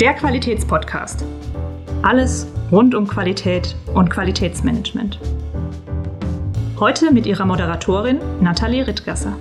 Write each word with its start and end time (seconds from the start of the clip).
Der 0.00 0.14
Qualitätspodcast. 0.14 1.26
Alles 2.00 2.46
rund 2.72 2.94
um 2.94 3.06
Qualität 3.06 3.76
und 3.92 4.08
Qualitätsmanagement. 4.08 5.20
Heute 6.78 7.12
mit 7.12 7.26
ihrer 7.26 7.44
Moderatorin 7.44 8.18
Nathalie 8.40 8.86
Rittgasser. 8.86 9.36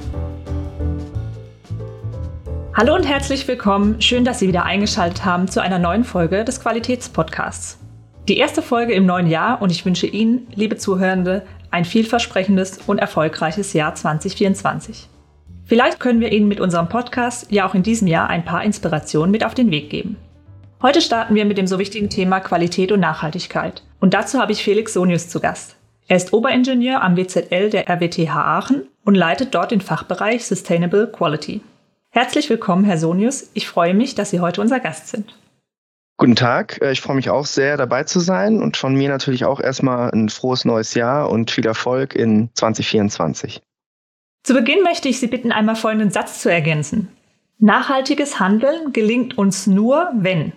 Hallo 2.73 2.93
und 2.93 3.07
herzlich 3.07 3.47
willkommen. 3.47 4.01
Schön, 4.01 4.25
dass 4.25 4.39
Sie 4.39 4.49
wieder 4.49 4.65
eingeschaltet 4.65 5.23
haben 5.23 5.47
zu 5.47 5.61
einer 5.61 5.79
neuen 5.79 6.03
Folge 6.03 6.43
des 6.43 6.59
Qualitätspodcasts. 6.59 7.79
Die 8.27 8.37
erste 8.37 8.61
Folge 8.61 8.91
im 8.91 9.05
neuen 9.05 9.27
Jahr 9.27 9.61
und 9.61 9.71
ich 9.71 9.85
wünsche 9.85 10.07
Ihnen, 10.07 10.45
liebe 10.55 10.75
Zuhörende, 10.75 11.45
ein 11.71 11.85
vielversprechendes 11.85 12.79
und 12.85 12.97
erfolgreiches 12.97 13.71
Jahr 13.71 13.95
2024. 13.95 15.07
Vielleicht 15.63 16.01
können 16.01 16.19
wir 16.19 16.33
Ihnen 16.33 16.49
mit 16.49 16.59
unserem 16.59 16.89
Podcast 16.89 17.49
ja 17.49 17.65
auch 17.65 17.75
in 17.75 17.83
diesem 17.83 18.09
Jahr 18.09 18.29
ein 18.29 18.43
paar 18.43 18.61
Inspirationen 18.65 19.31
mit 19.31 19.45
auf 19.45 19.53
den 19.53 19.71
Weg 19.71 19.89
geben. 19.89 20.17
Heute 20.81 21.01
starten 21.01 21.35
wir 21.35 21.43
mit 21.43 21.57
dem 21.57 21.67
so 21.67 21.77
wichtigen 21.77 22.09
Thema 22.09 22.39
Qualität 22.39 22.93
und 22.93 23.01
Nachhaltigkeit. 23.01 23.83
Und 23.99 24.13
dazu 24.13 24.39
habe 24.39 24.53
ich 24.53 24.63
Felix 24.63 24.93
Sonius 24.93 25.27
zu 25.27 25.41
Gast. 25.41 25.75
Er 26.07 26.15
ist 26.15 26.31
Oberingenieur 26.31 27.01
am 27.01 27.17
WZL 27.17 27.69
der 27.69 27.89
RWTH 27.89 28.33
Aachen 28.33 28.87
und 29.03 29.15
leitet 29.15 29.53
dort 29.53 29.71
den 29.71 29.81
Fachbereich 29.81 30.45
Sustainable 30.45 31.07
Quality. 31.07 31.59
Herzlich 32.11 32.49
willkommen, 32.49 32.85
Herr 32.85 32.97
Sonius. 32.97 33.51
Ich 33.55 33.67
freue 33.67 33.93
mich, 33.93 34.15
dass 34.15 34.29
Sie 34.29 34.39
heute 34.39 34.61
unser 34.61 34.79
Gast 34.79 35.09
sind. 35.09 35.37
Guten 36.15 36.37
Tag, 36.37 36.81
äh, 36.81 36.93
ich 36.93 37.01
freue 37.01 37.17
mich 37.17 37.29
auch 37.29 37.45
sehr 37.45 37.75
dabei 37.75 38.05
zu 38.05 38.21
sein 38.21 38.61
und 38.61 38.77
von 38.77 38.93
mir 38.93 39.09
natürlich 39.09 39.43
auch 39.43 39.59
erstmal 39.59 40.11
ein 40.11 40.29
frohes 40.29 40.63
neues 40.63 40.93
Jahr 40.93 41.29
und 41.29 41.51
viel 41.51 41.65
Erfolg 41.65 42.15
in 42.15 42.51
2024. 42.53 43.61
Zu 44.43 44.53
Beginn 44.53 44.81
möchte 44.83 45.09
ich 45.09 45.19
Sie 45.19 45.27
bitten, 45.27 45.51
einmal 45.51 45.75
folgenden 45.75 46.11
Satz 46.11 46.41
zu 46.41 46.49
ergänzen. 46.49 47.09
Nachhaltiges 47.57 48.39
Handeln 48.39 48.93
gelingt 48.93 49.37
uns 49.37 49.67
nur, 49.67 50.09
wenn. 50.15 50.53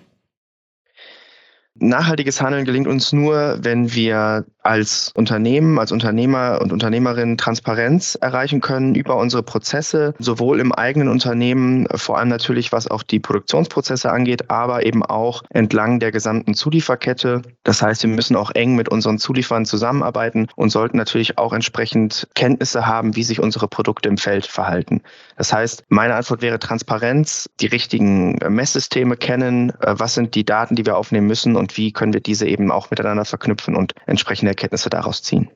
Nachhaltiges 1.74 2.40
Handeln 2.40 2.64
gelingt 2.64 2.86
uns 2.86 3.12
nur, 3.12 3.58
wenn 3.62 3.94
wir 3.94 4.44
als 4.62 5.12
Unternehmen, 5.14 5.78
als 5.78 5.92
Unternehmer 5.92 6.60
und 6.60 6.72
Unternehmerinnen 6.72 7.36
Transparenz 7.36 8.16
erreichen 8.20 8.60
können 8.60 8.94
über 8.94 9.16
unsere 9.16 9.42
Prozesse, 9.42 10.14
sowohl 10.18 10.60
im 10.60 10.72
eigenen 10.72 11.08
Unternehmen, 11.08 11.86
vor 11.94 12.18
allem 12.18 12.28
natürlich 12.28 12.72
was 12.72 12.90
auch 12.90 13.02
die 13.02 13.20
Produktionsprozesse 13.20 14.10
angeht, 14.10 14.50
aber 14.50 14.86
eben 14.86 15.04
auch 15.04 15.42
entlang 15.50 16.00
der 16.00 16.12
gesamten 16.12 16.54
Zulieferkette. 16.54 17.42
Das 17.64 17.82
heißt, 17.82 18.02
wir 18.02 18.10
müssen 18.10 18.36
auch 18.36 18.50
eng 18.54 18.76
mit 18.76 18.88
unseren 18.88 19.18
Zulieferern 19.18 19.66
zusammenarbeiten 19.66 20.48
und 20.56 20.70
sollten 20.70 20.96
natürlich 20.96 21.38
auch 21.38 21.52
entsprechend 21.52 22.28
Kenntnisse 22.34 22.86
haben, 22.86 23.16
wie 23.16 23.22
sich 23.22 23.40
unsere 23.40 23.68
Produkte 23.68 24.08
im 24.08 24.18
Feld 24.18 24.46
verhalten. 24.46 25.02
Das 25.36 25.52
heißt, 25.52 25.84
meine 25.88 26.14
Antwort 26.14 26.42
wäre 26.42 26.58
Transparenz, 26.58 27.48
die 27.60 27.66
richtigen 27.66 28.38
Messsysteme 28.48 29.16
kennen, 29.16 29.70
äh, 29.80 29.94
was 29.98 30.14
sind 30.14 30.34
die 30.34 30.44
Daten, 30.44 30.76
die 30.76 30.86
wir 30.86 30.96
aufnehmen 30.96 31.26
müssen 31.26 31.56
und 31.56 31.76
wie 31.76 31.92
können 31.92 32.12
wir 32.12 32.20
diese 32.20 32.46
eben 32.46 32.70
auch 32.70 32.90
miteinander 32.90 33.24
verknüpfen 33.24 33.76
und 33.76 33.94
entsprechende 34.06 34.51
Erkenntnisse 34.52 34.90
daraus 34.90 35.22
ziehen. 35.22 35.50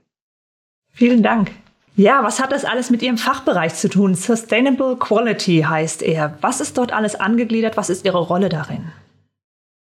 Vielen 0.92 1.22
Dank. 1.22 1.50
Ja, 1.96 2.22
was 2.22 2.40
hat 2.40 2.52
das 2.52 2.66
alles 2.66 2.90
mit 2.90 3.02
Ihrem 3.02 3.16
Fachbereich 3.16 3.74
zu 3.74 3.88
tun? 3.88 4.14
Sustainable 4.14 4.96
Quality 4.96 5.64
heißt 5.66 6.02
er. 6.02 6.36
Was 6.42 6.60
ist 6.60 6.76
dort 6.76 6.92
alles 6.92 7.14
angegliedert? 7.14 7.76
Was 7.76 7.88
ist 7.88 8.04
Ihre 8.04 8.18
Rolle 8.18 8.50
darin? 8.50 8.92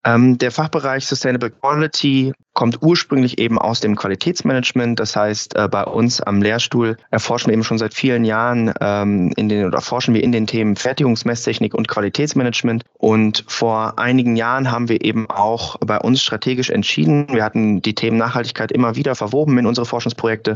Ähm, 0.08 0.38
der 0.38 0.52
Fachbereich 0.52 1.06
Sustainable 1.06 1.52
Quality 1.52 2.32
kommt 2.54 2.82
ursprünglich 2.82 3.40
eben 3.40 3.60
aus 3.60 3.82
dem 3.82 3.98
Qualitätsmanagement. 3.98 4.98
Das 4.98 5.18
heißt, 5.18 5.58
äh, 5.58 5.68
bei 5.68 5.84
uns 5.84 6.22
am 6.22 6.42
Lehrstuhl 6.42 6.96
erforschen 7.12 7.48
wir 7.50 7.54
eben 7.56 7.66
schon 7.66 7.78
seit 7.78 7.94
vielen 7.94 8.24
Jahren 8.24 8.74
ähm, 8.80 9.34
in 9.36 9.50
den 9.50 9.66
oder 9.66 9.82
forschen 9.82 10.14
wir 10.14 10.24
in 10.24 10.32
den 10.32 10.48
Themen 10.48 10.78
Fertigungsmesstechnik 10.78 11.74
und 11.74 11.90
Qualitätsmanagement. 11.90 12.86
Und 12.94 13.44
vor 13.50 14.00
einigen 14.00 14.38
Jahren 14.38 14.72
haben 14.72 14.88
wir 14.88 15.04
eben 15.04 15.30
auch 15.30 15.76
bei 15.82 15.98
uns 16.00 16.24
strategisch 16.24 16.70
entschieden. 16.70 17.28
Wir 17.30 17.44
hatten 17.44 17.82
die 17.82 17.94
Themen 17.94 18.18
Nachhaltigkeit 18.18 18.72
immer 18.72 18.96
wieder 18.96 19.14
verwoben 19.14 19.58
in 19.58 19.66
unsere 19.66 19.86
Forschungsprojekte 19.86 20.56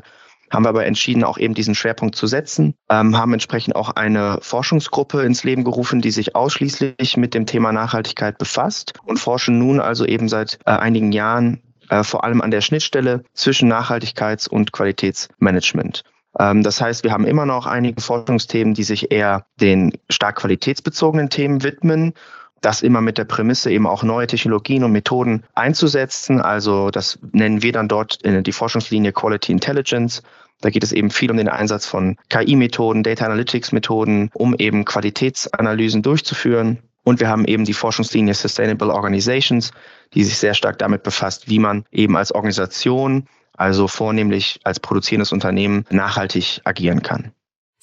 haben 0.52 0.66
wir 0.66 0.70
aber 0.70 0.86
entschieden, 0.86 1.24
auch 1.24 1.38
eben 1.38 1.54
diesen 1.54 1.76
Schwerpunkt 1.76 2.16
zu 2.16 2.28
setzen, 2.28 2.76
ähm, 2.90 3.18
haben 3.18 3.34
entsprechend 3.34 3.76
auch 3.76 3.90
eine 3.90 4.38
Forschungsgruppe 4.42 5.24
ins 5.24 5.44
Leben 5.44 5.64
gerufen, 5.64 6.02
die 6.02 6.12
sich 6.12 6.36
ausschließlich 6.36 7.18
mit 7.18 7.34
dem 7.34 7.46
Thema 7.46 7.72
Nachhaltigkeit 7.72 8.38
befasst 8.38 8.94
und 9.06 9.18
forschen 9.18 9.58
nun 9.58 9.80
also 9.80 10.06
eben 10.06 10.30
seit 10.30 10.60
äh, 10.66 10.72
einigen 10.72 11.12
Jahren 11.12 11.62
äh, 11.90 12.04
vor 12.04 12.24
allem 12.24 12.42
an 12.42 12.52
der 12.52 12.62
Schnittstelle 12.62 13.24
zwischen 13.34 13.72
Nachhaltigkeits- 13.72 14.50
und 14.50 14.72
Qualitätsmanagement. 14.72 16.04
Ähm, 16.40 16.64
das 16.64 16.82
heißt, 16.82 17.04
wir 17.04 17.12
haben 17.12 17.26
immer 17.26 17.46
noch 17.46 17.66
einige 17.66 18.02
Forschungsthemen, 18.02 18.74
die 18.74 18.84
sich 18.84 19.12
eher 19.12 19.46
den 19.60 19.94
stark 20.10 20.38
qualitätsbezogenen 20.38 21.30
Themen 21.30 21.64
widmen 21.64 22.14
das 22.62 22.82
immer 22.82 23.02
mit 23.02 23.18
der 23.18 23.26
Prämisse, 23.26 23.72
eben 23.72 23.88
auch 23.88 24.04
neue 24.04 24.28
Technologien 24.28 24.84
und 24.84 24.92
Methoden 24.92 25.44
einzusetzen. 25.56 26.40
Also 26.40 26.92
das 26.92 27.20
nennen 27.32 27.64
wir 27.64 27.72
dann 27.72 27.88
dort 27.88 28.20
die 28.24 28.52
Forschungslinie 28.52 29.12
Quality 29.12 29.52
Intelligence. 29.52 30.22
Da 30.62 30.70
geht 30.70 30.84
es 30.84 30.92
eben 30.92 31.10
viel 31.10 31.32
um 31.32 31.38
den 31.38 31.50
Einsatz 31.50 31.88
von 31.88 32.18
KI-Methoden, 32.30 33.02
Data 33.02 33.26
Analytics-Methoden, 33.26 34.30
um 34.34 34.56
eben 34.56 34.86
Qualitätsanalysen 34.86 36.04
durchzuführen. 36.04 36.78
Und 37.04 37.20
wir 37.20 37.30
haben 37.30 37.46
eben 37.46 37.66
die 37.66 37.74
Forschungslinie 37.74 38.36
Sustainable 38.36 38.94
Organizations, 38.94 39.72
die 40.14 40.24
sich 40.24 40.38
sehr 40.38 40.54
stark 40.54 40.78
damit 40.78 41.02
befasst, 41.02 41.50
wie 41.50 41.58
man 41.58 41.86
eben 41.92 42.16
als 42.16 42.32
Organisation, 42.32 43.28
also 43.58 43.88
vornehmlich 43.88 44.60
als 44.64 44.80
produzierendes 44.80 45.32
Unternehmen, 45.32 45.86
nachhaltig 45.90 46.62
agieren 46.64 47.02
kann. 47.02 47.32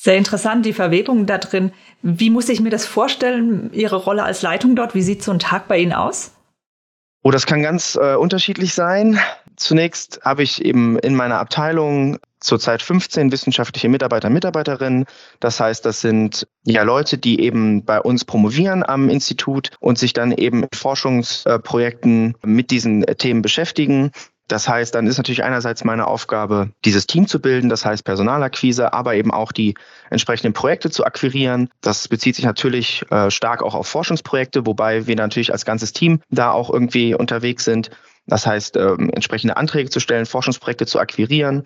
Sehr 0.01 0.17
interessant, 0.17 0.65
die 0.65 0.73
Verwebung 0.73 1.27
da 1.27 1.39
drin. 1.39 1.73
Wie 2.03 2.31
muss 2.31 2.49
ich 2.49 2.61
mir 2.61 2.71
das 2.71 2.87
vorstellen, 2.87 3.73
Ihre 3.73 3.97
Rolle 3.97 4.23
als 4.23 4.43
Leitung 4.43 4.77
dort? 4.77 4.95
Wie 4.95 5.03
sieht 5.03 5.25
so 5.25 5.33
ein 5.33 5.41
Tag 5.41 5.67
bei 5.67 5.79
Ihnen 5.79 5.93
aus? 5.93 6.31
Oh, 7.25 7.33
das 7.33 7.47
kann 7.47 7.63
ganz 7.63 7.99
äh, 8.01 8.15
unterschiedlich 8.15 8.75
sein. 8.75 9.19
Zunächst 9.57 10.21
habe 10.23 10.45
ich 10.45 10.65
eben 10.65 11.01
in 11.01 11.17
meiner 11.17 11.41
Abteilung 11.41 12.19
zurzeit 12.39 12.81
15 12.81 13.33
wissenschaftliche 13.33 13.89
Mitarbeiter 13.89 14.31
Mitarbeiterinnen. 14.31 15.05
Das 15.41 15.59
heißt, 15.59 15.85
das 15.85 16.01
sind 16.01 16.47
ja 16.63 16.85
Leute, 16.85 17.19
die 17.19 17.41
eben 17.41 17.85
bei 17.85 18.01
uns 18.01 18.25
promovieren 18.25 18.85
am 18.85 19.09
Institut 19.09 19.73
und 19.81 19.99
sich 19.99 20.13
dann 20.13 20.31
eben 20.31 20.63
in 20.63 20.69
Forschungsprojekten 20.73 22.37
mit 22.45 22.71
diesen 22.71 23.05
Themen 23.05 23.43
beschäftigen. 23.43 24.13
Das 24.49 24.67
heißt, 24.67 24.95
dann 24.95 25.07
ist 25.07 25.19
natürlich 25.19 25.45
einerseits 25.45 25.85
meine 25.85 26.07
Aufgabe, 26.07 26.71
dieses 26.85 27.07
Team 27.07 27.29
zu 27.29 27.41
bilden, 27.41 27.69
das 27.69 27.85
heißt 27.85 28.03
Personalakquise, 28.03 28.95
aber 28.95 29.15
eben 29.15 29.31
auch 29.31 29.53
die 29.53 29.75
entsprechenden 30.09 30.55
Projekte 30.55 30.91
zu 30.91 31.05
akquirieren. 31.05 31.69
Das 31.83 32.09
bezieht 32.09 32.35
sich 32.35 32.47
natürlich 32.47 33.05
äh, 33.11 33.31
stark 33.31 33.63
auch 33.63 33.75
auf 33.75 33.87
Forschungsprojekte, 33.87 34.67
wobei 34.67 35.07
wir 35.07 35.17
natürlich 35.17 35.53
als 35.53 35.67
ganzes 35.67 35.93
Team 35.93 36.21
da 36.31 36.51
auch 36.51 36.71
irgendwie 36.71 37.15
unterwegs 37.15 37.65
sind. 37.65 37.91
Das 38.27 38.47
heißt, 38.47 38.77
ähm, 38.77 39.11
entsprechende 39.13 39.59
Anträge 39.59 39.91
zu 39.91 40.01
stellen, 40.01 40.27
Forschungsprojekte 40.27 40.87
zu 40.87 40.99
akquirieren, 40.99 41.65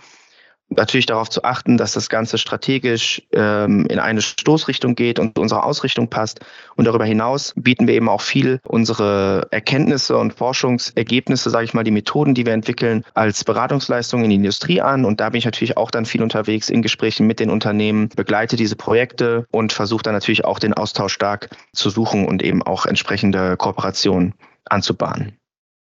natürlich 0.77 1.06
darauf 1.06 1.31
zu 1.31 1.44
achten, 1.44 1.77
dass 1.77 1.93
das 1.93 2.09
Ganze 2.09 2.38
strategisch 2.38 3.22
ähm, 3.33 3.87
in 3.87 3.99
eine 3.99 4.22
Stoßrichtung 4.22 4.94
geht 4.94 5.19
und 5.19 5.38
unsere 5.38 5.65
Ausrichtung 5.65 6.09
passt. 6.09 6.41
Und 6.77 6.87
darüber 6.87 7.05
hinaus 7.05 7.53
bieten 7.56 7.87
wir 7.87 7.94
eben 7.94 8.09
auch 8.09 8.21
viel 8.21 8.60
unsere 8.65 9.47
Erkenntnisse 9.50 10.16
und 10.16 10.34
Forschungsergebnisse, 10.34 11.50
sage 11.50 11.65
ich 11.65 11.75
mal, 11.75 11.84
die 11.84 11.91
Methoden, 11.91 12.34
die 12.34 12.47
wir 12.47 12.53
entwickeln, 12.53 13.05
als 13.15 13.44
Beratungsleistung 13.44 14.25
in 14.25 14.31
die 14.31 14.37
Industrie 14.37 14.81
an. 14.81 15.05
Und 15.05 15.21
da 15.21 15.31
bin 15.31 15.38
ich 15.38 15.44
natürlich 15.44 15.77
auch 15.77 15.91
dann 15.91 16.06
viel 16.06 16.22
unterwegs 16.22 16.69
in 16.69 16.83
Gesprächen 16.83 17.27
mit 17.27 17.41
den 17.41 17.50
Unternehmen, 17.50 18.09
begleite 18.15 18.56
diese 18.56 18.77
Projekte 18.77 19.47
und 19.50 19.72
versuche 19.72 20.03
dann 20.03 20.15
natürlich 20.15 20.44
auch 20.44 20.59
den 20.59 20.75
Austausch 20.75 21.12
stark 21.12 21.50
zu 21.72 21.91
suchen 21.91 22.27
und 22.27 22.43
eben 22.43 22.62
auch 22.62 22.87
entsprechende 22.87 23.56
Kooperationen 23.56 24.34
anzubahnen. 24.65 25.37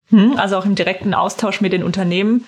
Hm, 0.09 0.35
also 0.37 0.57
auch 0.57 0.65
im 0.65 0.75
direkten 0.75 1.13
Austausch 1.13 1.61
mit 1.61 1.73
den 1.73 1.83
Unternehmen 1.83 2.45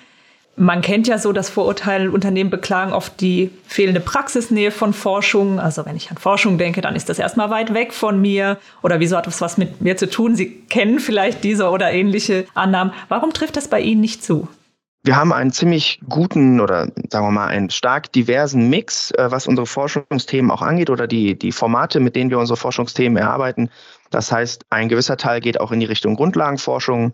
man 0.55 0.81
kennt 0.81 1.07
ja 1.07 1.17
so 1.17 1.33
das 1.33 1.49
Vorurteil, 1.49 2.09
Unternehmen 2.09 2.49
beklagen 2.49 2.93
oft 2.93 3.19
die 3.21 3.49
fehlende 3.65 3.99
Praxisnähe 3.99 4.71
von 4.71 4.93
Forschung. 4.93 5.59
Also 5.59 5.85
wenn 5.85 5.95
ich 5.95 6.11
an 6.11 6.17
Forschung 6.17 6.57
denke, 6.57 6.81
dann 6.81 6.95
ist 6.95 7.09
das 7.09 7.19
erstmal 7.19 7.49
weit 7.49 7.73
weg 7.73 7.93
von 7.93 8.21
mir. 8.21 8.57
Oder 8.83 8.99
wieso 8.99 9.17
hat 9.17 9.25
das 9.25 9.41
was 9.41 9.57
mit 9.57 9.81
mir 9.81 9.97
zu 9.97 10.09
tun? 10.09 10.35
Sie 10.35 10.49
kennen 10.69 10.99
vielleicht 10.99 11.43
diese 11.43 11.69
oder 11.69 11.91
ähnliche 11.91 12.45
Annahmen. 12.53 12.93
Warum 13.09 13.33
trifft 13.33 13.57
das 13.57 13.67
bei 13.67 13.81
Ihnen 13.81 14.01
nicht 14.01 14.23
zu? 14.23 14.47
Wir 15.05 15.17
haben 15.17 15.33
einen 15.33 15.51
ziemlich 15.51 15.99
guten 16.07 16.61
oder 16.61 16.87
sagen 17.09 17.25
wir 17.25 17.31
mal 17.31 17.47
einen 17.47 17.69
stark 17.69 18.13
diversen 18.13 18.69
Mix, 18.69 19.11
äh, 19.11 19.31
was 19.31 19.47
unsere 19.47 19.65
Forschungsthemen 19.65 20.49
auch 20.49 20.61
angeht 20.61 20.89
oder 20.89 21.07
die, 21.07 21.37
die 21.37 21.51
Formate, 21.51 21.99
mit 21.99 22.15
denen 22.15 22.29
wir 22.29 22.39
unsere 22.39 22.55
Forschungsthemen 22.55 23.17
erarbeiten. 23.17 23.69
Das 24.11 24.31
heißt, 24.31 24.65
ein 24.69 24.87
gewisser 24.87 25.17
Teil 25.17 25.41
geht 25.41 25.59
auch 25.59 25.73
in 25.73 25.81
die 25.81 25.87
Richtung 25.87 26.15
Grundlagenforschung. 26.15 27.13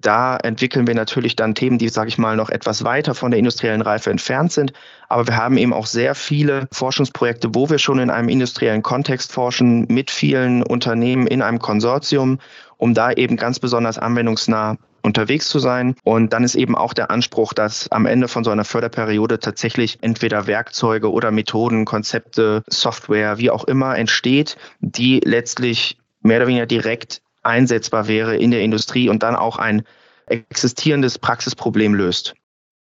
Da 0.00 0.36
entwickeln 0.36 0.86
wir 0.86 0.94
natürlich 0.94 1.34
dann 1.34 1.56
Themen, 1.56 1.78
die, 1.78 1.88
sage 1.88 2.08
ich 2.08 2.18
mal, 2.18 2.36
noch 2.36 2.50
etwas 2.50 2.84
weiter 2.84 3.16
von 3.16 3.32
der 3.32 3.38
industriellen 3.38 3.82
Reife 3.82 4.10
entfernt 4.10 4.52
sind. 4.52 4.72
Aber 5.08 5.26
wir 5.26 5.36
haben 5.36 5.56
eben 5.56 5.72
auch 5.72 5.86
sehr 5.86 6.14
viele 6.14 6.68
Forschungsprojekte, 6.72 7.54
wo 7.54 7.68
wir 7.68 7.78
schon 7.78 7.98
in 7.98 8.10
einem 8.10 8.28
industriellen 8.28 8.82
Kontext 8.82 9.32
forschen, 9.32 9.86
mit 9.88 10.12
vielen 10.12 10.62
Unternehmen 10.62 11.26
in 11.26 11.42
einem 11.42 11.58
Konsortium, 11.58 12.38
um 12.76 12.94
da 12.94 13.10
eben 13.10 13.36
ganz 13.36 13.58
besonders 13.58 13.98
anwendungsnah 13.98 14.76
unterwegs 15.02 15.48
zu 15.48 15.58
sein. 15.58 15.96
Und 16.04 16.32
dann 16.32 16.44
ist 16.44 16.54
eben 16.54 16.76
auch 16.76 16.92
der 16.92 17.10
Anspruch, 17.10 17.52
dass 17.52 17.90
am 17.90 18.06
Ende 18.06 18.28
von 18.28 18.44
so 18.44 18.50
einer 18.50 18.64
Förderperiode 18.64 19.40
tatsächlich 19.40 19.98
entweder 20.00 20.46
Werkzeuge 20.46 21.10
oder 21.10 21.32
Methoden, 21.32 21.84
Konzepte, 21.84 22.62
Software, 22.68 23.38
wie 23.38 23.50
auch 23.50 23.64
immer 23.64 23.96
entsteht, 23.98 24.56
die 24.80 25.20
letztlich 25.24 25.98
mehr 26.22 26.38
oder 26.38 26.46
weniger 26.46 26.66
direkt 26.66 27.20
einsetzbar 27.48 28.06
wäre 28.06 28.36
in 28.36 28.52
der 28.52 28.62
Industrie 28.62 29.08
und 29.08 29.22
dann 29.22 29.34
auch 29.34 29.58
ein 29.58 29.82
existierendes 30.26 31.18
Praxisproblem 31.18 31.94
löst. 31.94 32.34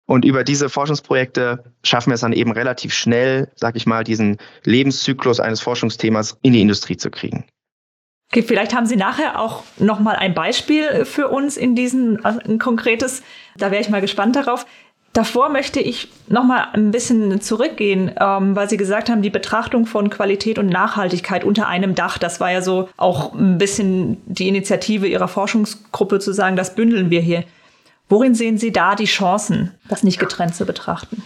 Und 0.07 0.25
über 0.25 0.45
diese 0.45 0.69
Forschungsprojekte 0.69 1.65
schaffen 1.83 2.11
wir 2.11 2.15
es 2.15 2.21
dann 2.21 2.33
eben 2.33 2.53
relativ 2.53 2.93
schnell, 2.93 3.51
sag 3.55 3.77
ich 3.77 3.87
mal, 3.87 4.05
diesen 4.05 4.37
Lebenszyklus 4.65 5.41
eines 5.41 5.61
Forschungsthemas 5.61 6.37
in 6.43 6.53
die 6.53 6.61
Industrie 6.61 6.97
zu 6.97 7.11
kriegen. 7.11 7.45
Okay, 8.33 8.43
vielleicht 8.43 8.75
haben 8.75 8.87
Sie 8.87 8.97
nachher 8.97 9.41
auch 9.41 9.63
noch 9.79 10.01
mal 10.01 10.17
ein 10.17 10.35
Beispiel 10.35 11.05
für 11.05 11.29
uns 11.29 11.57
in 11.57 11.75
diesem 11.75 12.19
also 12.25 12.41
ein 12.41 12.59
konkretes. 12.59 13.23
Da 13.57 13.71
wäre 13.71 13.81
ich 13.81 13.89
mal 13.89 14.01
gespannt 14.01 14.35
darauf. 14.35 14.67
Davor 15.15 15.49
möchte 15.49 15.79
ich 15.79 16.09
noch 16.27 16.43
mal 16.43 16.67
ein 16.73 16.91
bisschen 16.91 17.41
zurückgehen, 17.41 18.11
ähm, 18.21 18.57
weil 18.57 18.69
Sie 18.69 18.77
gesagt 18.77 19.09
haben, 19.09 19.23
die 19.23 19.31
Betrachtung 19.31 19.87
von 19.87 20.11
Qualität 20.11 20.59
und 20.59 20.67
Nachhaltigkeit 20.67 21.45
unter 21.45 21.69
einem 21.69 21.95
Dach. 21.95 22.19
Das 22.19 22.41
war 22.41 22.51
ja 22.51 22.61
so 22.61 22.89
auch 22.97 23.33
ein 23.33 23.57
bisschen 23.57 24.21
die 24.27 24.49
Initiative 24.49 25.07
Ihrer 25.07 25.29
Forschungsgruppe 25.29 26.19
zu 26.19 26.33
sagen, 26.33 26.57
das 26.57 26.75
bündeln 26.75 27.11
wir 27.11 27.21
hier. 27.21 27.45
Worin 28.09 28.35
sehen 28.35 28.59
Sie 28.59 28.73
da 28.73 28.97
die 28.97 29.05
Chancen, 29.05 29.71
das 29.89 30.03
nicht 30.03 30.19
getrennt 30.19 30.57
zu 30.57 30.67
betrachten? 30.67 31.23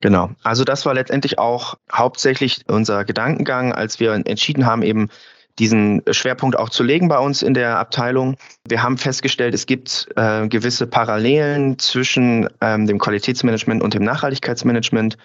Genau. 0.00 0.30
Also 0.42 0.64
das 0.64 0.86
war 0.86 0.94
letztendlich 0.94 1.38
auch 1.38 1.74
hauptsächlich 1.92 2.62
unser 2.66 3.04
Gedankengang, 3.04 3.72
als 3.74 4.00
wir 4.00 4.14
entschieden 4.14 4.64
haben, 4.64 4.82
eben 4.82 5.10
diesen 5.58 6.02
Schwerpunkt 6.10 6.58
auch 6.58 6.68
zu 6.68 6.82
legen 6.82 7.08
bei 7.08 7.18
uns 7.18 7.42
in 7.42 7.54
der 7.54 7.78
Abteilung. 7.78 8.36
Wir 8.68 8.82
haben 8.82 8.98
festgestellt, 8.98 9.54
es 9.54 9.66
gibt 9.66 10.08
äh, 10.16 10.48
gewisse 10.48 10.86
Parallelen 10.86 11.78
zwischen 11.78 12.48
ähm, 12.60 12.86
dem 12.86 12.98
Qualitätsmanagement 12.98 13.82
und 13.82 13.94
dem 13.94 14.04
Nachhaltigkeitsmanagement. 14.04 15.16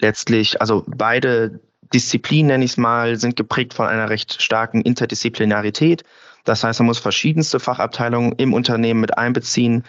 Letztlich, 0.00 0.60
also 0.60 0.84
beide 0.86 1.60
Disziplinen, 1.92 2.48
nenne 2.48 2.64
ich 2.64 2.72
es 2.72 2.76
mal, 2.76 3.16
sind 3.16 3.36
geprägt 3.36 3.74
von 3.74 3.86
einer 3.86 4.10
recht 4.10 4.40
starken 4.40 4.82
Interdisziplinarität. 4.82 6.04
Das 6.44 6.62
heißt, 6.62 6.80
man 6.80 6.86
muss 6.86 6.98
verschiedenste 6.98 7.58
Fachabteilungen 7.58 8.32
im 8.32 8.54
Unternehmen 8.54 9.00
mit 9.00 9.18
einbeziehen. 9.18 9.84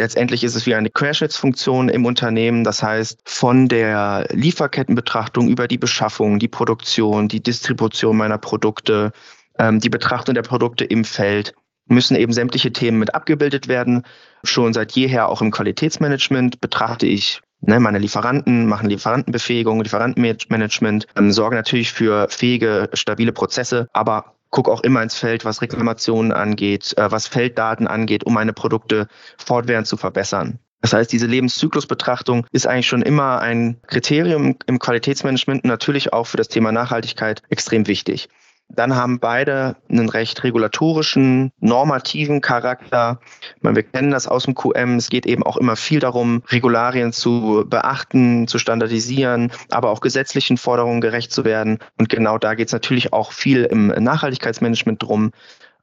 Letztendlich 0.00 0.44
ist 0.44 0.54
es 0.54 0.64
wie 0.64 0.74
eine 0.74 0.88
Querschnittsfunktion 0.88 1.90
im 1.90 2.06
Unternehmen. 2.06 2.64
Das 2.64 2.82
heißt, 2.82 3.20
von 3.26 3.68
der 3.68 4.26
Lieferkettenbetrachtung 4.30 5.48
über 5.48 5.68
die 5.68 5.76
Beschaffung, 5.76 6.38
die 6.38 6.48
Produktion, 6.48 7.28
die 7.28 7.42
Distribution 7.42 8.16
meiner 8.16 8.38
Produkte, 8.38 9.12
ähm, 9.58 9.78
die 9.78 9.90
Betrachtung 9.90 10.34
der 10.34 10.40
Produkte 10.40 10.86
im 10.86 11.04
Feld, 11.04 11.52
müssen 11.86 12.16
eben 12.16 12.32
sämtliche 12.32 12.72
Themen 12.72 12.98
mit 12.98 13.14
abgebildet 13.14 13.68
werden. 13.68 14.04
Schon 14.42 14.72
seit 14.72 14.92
jeher 14.92 15.28
auch 15.28 15.42
im 15.42 15.50
Qualitätsmanagement 15.50 16.62
betrachte 16.62 17.06
ich 17.06 17.42
ne, 17.60 17.78
meine 17.78 17.98
Lieferanten, 17.98 18.66
machen 18.66 18.88
Lieferantenbefähigung, 18.88 19.82
Lieferantenmanagement, 19.82 21.08
ähm, 21.14 21.30
sorgen 21.30 21.56
natürlich 21.56 21.92
für 21.92 22.26
fähige, 22.30 22.88
stabile 22.94 23.32
Prozesse, 23.32 23.86
aber 23.92 24.32
gucke 24.50 24.70
auch 24.70 24.82
immer 24.82 25.02
ins 25.02 25.16
Feld, 25.16 25.44
was 25.44 25.62
Reklamationen 25.62 26.32
angeht, 26.32 26.94
äh, 26.96 27.10
was 27.10 27.26
Felddaten 27.26 27.86
angeht, 27.86 28.24
um 28.24 28.34
meine 28.34 28.52
Produkte 28.52 29.08
fortwährend 29.38 29.86
zu 29.86 29.96
verbessern. 29.96 30.58
Das 30.82 30.92
heißt, 30.94 31.12
diese 31.12 31.26
Lebenszyklusbetrachtung 31.26 32.46
ist 32.52 32.66
eigentlich 32.66 32.86
schon 32.86 33.02
immer 33.02 33.40
ein 33.40 33.80
Kriterium 33.86 34.56
im 34.66 34.78
Qualitätsmanagement 34.78 35.64
und 35.64 35.68
natürlich 35.68 36.12
auch 36.12 36.26
für 36.26 36.38
das 36.38 36.48
Thema 36.48 36.72
Nachhaltigkeit 36.72 37.42
extrem 37.50 37.86
wichtig. 37.86 38.28
Dann 38.74 38.94
haben 38.94 39.18
beide 39.18 39.76
einen 39.88 40.08
recht 40.08 40.42
regulatorischen, 40.44 41.52
normativen 41.60 42.40
Charakter. 42.40 43.20
Meine, 43.60 43.76
wir 43.76 43.82
kennen 43.82 44.10
das 44.10 44.28
aus 44.28 44.44
dem 44.44 44.54
QM. 44.54 44.96
Es 44.96 45.10
geht 45.10 45.26
eben 45.26 45.42
auch 45.42 45.56
immer 45.56 45.76
viel 45.76 46.00
darum, 46.00 46.42
Regularien 46.48 47.12
zu 47.12 47.64
beachten, 47.68 48.46
zu 48.46 48.58
standardisieren, 48.58 49.50
aber 49.70 49.90
auch 49.90 50.00
gesetzlichen 50.00 50.56
Forderungen 50.56 51.00
gerecht 51.00 51.32
zu 51.32 51.44
werden. 51.44 51.78
Und 51.98 52.08
genau 52.08 52.38
da 52.38 52.54
geht 52.54 52.68
es 52.68 52.72
natürlich 52.72 53.12
auch 53.12 53.32
viel 53.32 53.64
im 53.64 53.88
Nachhaltigkeitsmanagement 53.88 55.02
drum. 55.02 55.32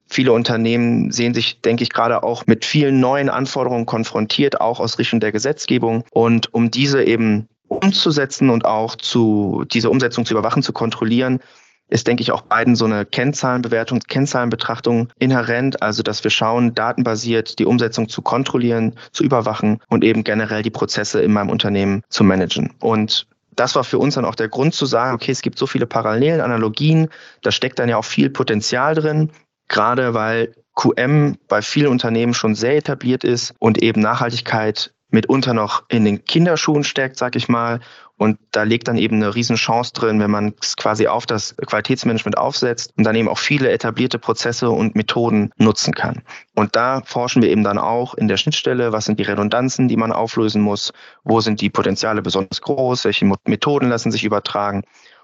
Viele 0.09 0.31
Unternehmen 0.31 1.11
sehen 1.11 1.33
sich, 1.33 1.59
denke 1.61 1.83
ich, 1.83 1.89
gerade 1.89 2.23
auch 2.23 2.47
mit 2.47 2.63
vielen 2.63 3.01
neuen 3.01 3.29
Anforderungen 3.29 3.85
konfrontiert, 3.85 4.61
auch 4.61 4.79
aus 4.79 4.97
Richtung 4.97 5.19
der 5.19 5.33
Gesetzgebung. 5.33 6.05
Und 6.11 6.53
um 6.53 6.71
diese 6.71 7.03
eben 7.03 7.49
umzusetzen 7.67 8.49
und 8.49 8.63
auch 8.63 8.95
zu, 8.95 9.65
diese 9.71 9.89
Umsetzung 9.89 10.25
zu 10.25 10.33
überwachen, 10.33 10.63
zu 10.63 10.71
kontrollieren, 10.71 11.41
ist, 11.89 12.07
denke 12.07 12.21
ich, 12.21 12.31
auch 12.31 12.41
beiden 12.41 12.75
so 12.75 12.85
eine 12.85 13.05
Kennzahlenbewertung, 13.05 13.99
Kennzahlenbetrachtung 13.99 15.09
inhärent, 15.19 15.81
also 15.81 16.03
dass 16.03 16.23
wir 16.23 16.31
schauen, 16.31 16.73
datenbasiert 16.75 17.59
die 17.59 17.65
Umsetzung 17.65 18.09
zu 18.09 18.21
kontrollieren, 18.21 18.95
zu 19.11 19.23
überwachen 19.23 19.79
und 19.87 20.03
eben 20.03 20.23
generell 20.23 20.63
die 20.63 20.69
Prozesse 20.69 21.21
in 21.21 21.33
meinem 21.33 21.49
Unternehmen 21.49 22.03
zu 22.09 22.23
managen. 22.23 22.73
Und 22.79 23.27
das 23.55 23.75
war 23.75 23.83
für 23.83 23.99
uns 23.99 24.15
dann 24.15 24.25
auch 24.25 24.35
der 24.35 24.49
Grund 24.49 24.73
zu 24.73 24.85
sagen, 24.85 25.15
okay, 25.15 25.31
es 25.31 25.41
gibt 25.41 25.57
so 25.57 25.65
viele 25.65 25.87
Parallelen, 25.87 26.41
Analogien, 26.41 27.09
da 27.41 27.51
steckt 27.51 27.79
dann 27.79 27.89
ja 27.89 27.97
auch 27.97 28.05
viel 28.05 28.29
Potenzial 28.29 28.93
drin, 28.93 29.31
gerade 29.67 30.13
weil 30.13 30.53
QM 30.75 31.37
bei 31.47 31.61
vielen 31.61 31.87
Unternehmen 31.87 32.35
schon 32.35 32.53
sehr 32.53 32.77
etabliert 32.77 33.23
ist 33.23 33.53
und 33.57 33.81
eben 33.81 33.99
Nachhaltigkeit 33.99 34.93
mitunter 35.09 35.53
noch 35.53 35.83
in 35.89 36.05
den 36.05 36.25
Kinderschuhen 36.25 36.83
steckt, 36.83 37.17
sag 37.17 37.35
ich 37.35 37.47
mal, 37.47 37.79
und 38.17 38.39
da 38.51 38.63
liegt 38.63 38.87
dann 38.87 38.97
eben 38.97 39.17
eine 39.17 39.35
Riesenchance 39.35 39.93
drin, 39.93 40.19
wenn 40.19 40.31
man 40.31 40.55
es 40.59 40.75
quasi 40.75 41.07
auf 41.07 41.27
das 41.27 41.55
Qualitätsmanagement 41.55 42.37
aufsetzt 42.37 42.91
und 42.97 43.03
dann 43.03 43.15
eben 43.15 43.29
auch 43.29 43.37
viele 43.37 43.69
etablierte 43.69 44.17
Prozesse 44.17 44.71
und 44.71 44.95
Methoden 44.95 45.51
nutzen 45.57 45.93
kann. 45.93 46.23
Und 46.55 46.75
da 46.75 47.01
forschen 47.05 47.43
wir 47.43 47.49
eben 47.49 47.63
dann 47.63 47.77
auch 47.77 48.15
in 48.15 48.27
der 48.27 48.37
Schnittstelle, 48.37 48.91
was 48.91 49.05
sind 49.05 49.19
die 49.19 49.23
Redundanzen, 49.23 49.87
die 49.87 49.97
man 49.97 50.11
auflösen 50.11 50.63
muss, 50.63 50.91
wo 51.23 51.41
sind 51.41 51.61
die 51.61 51.69
Potenziale 51.69 52.23
besonders 52.23 52.61
groß, 52.61 53.05
welche 53.05 53.31
Methoden 53.45 53.89
lassen 53.89 54.11
sich 54.11 54.23
übertragen 54.23 54.83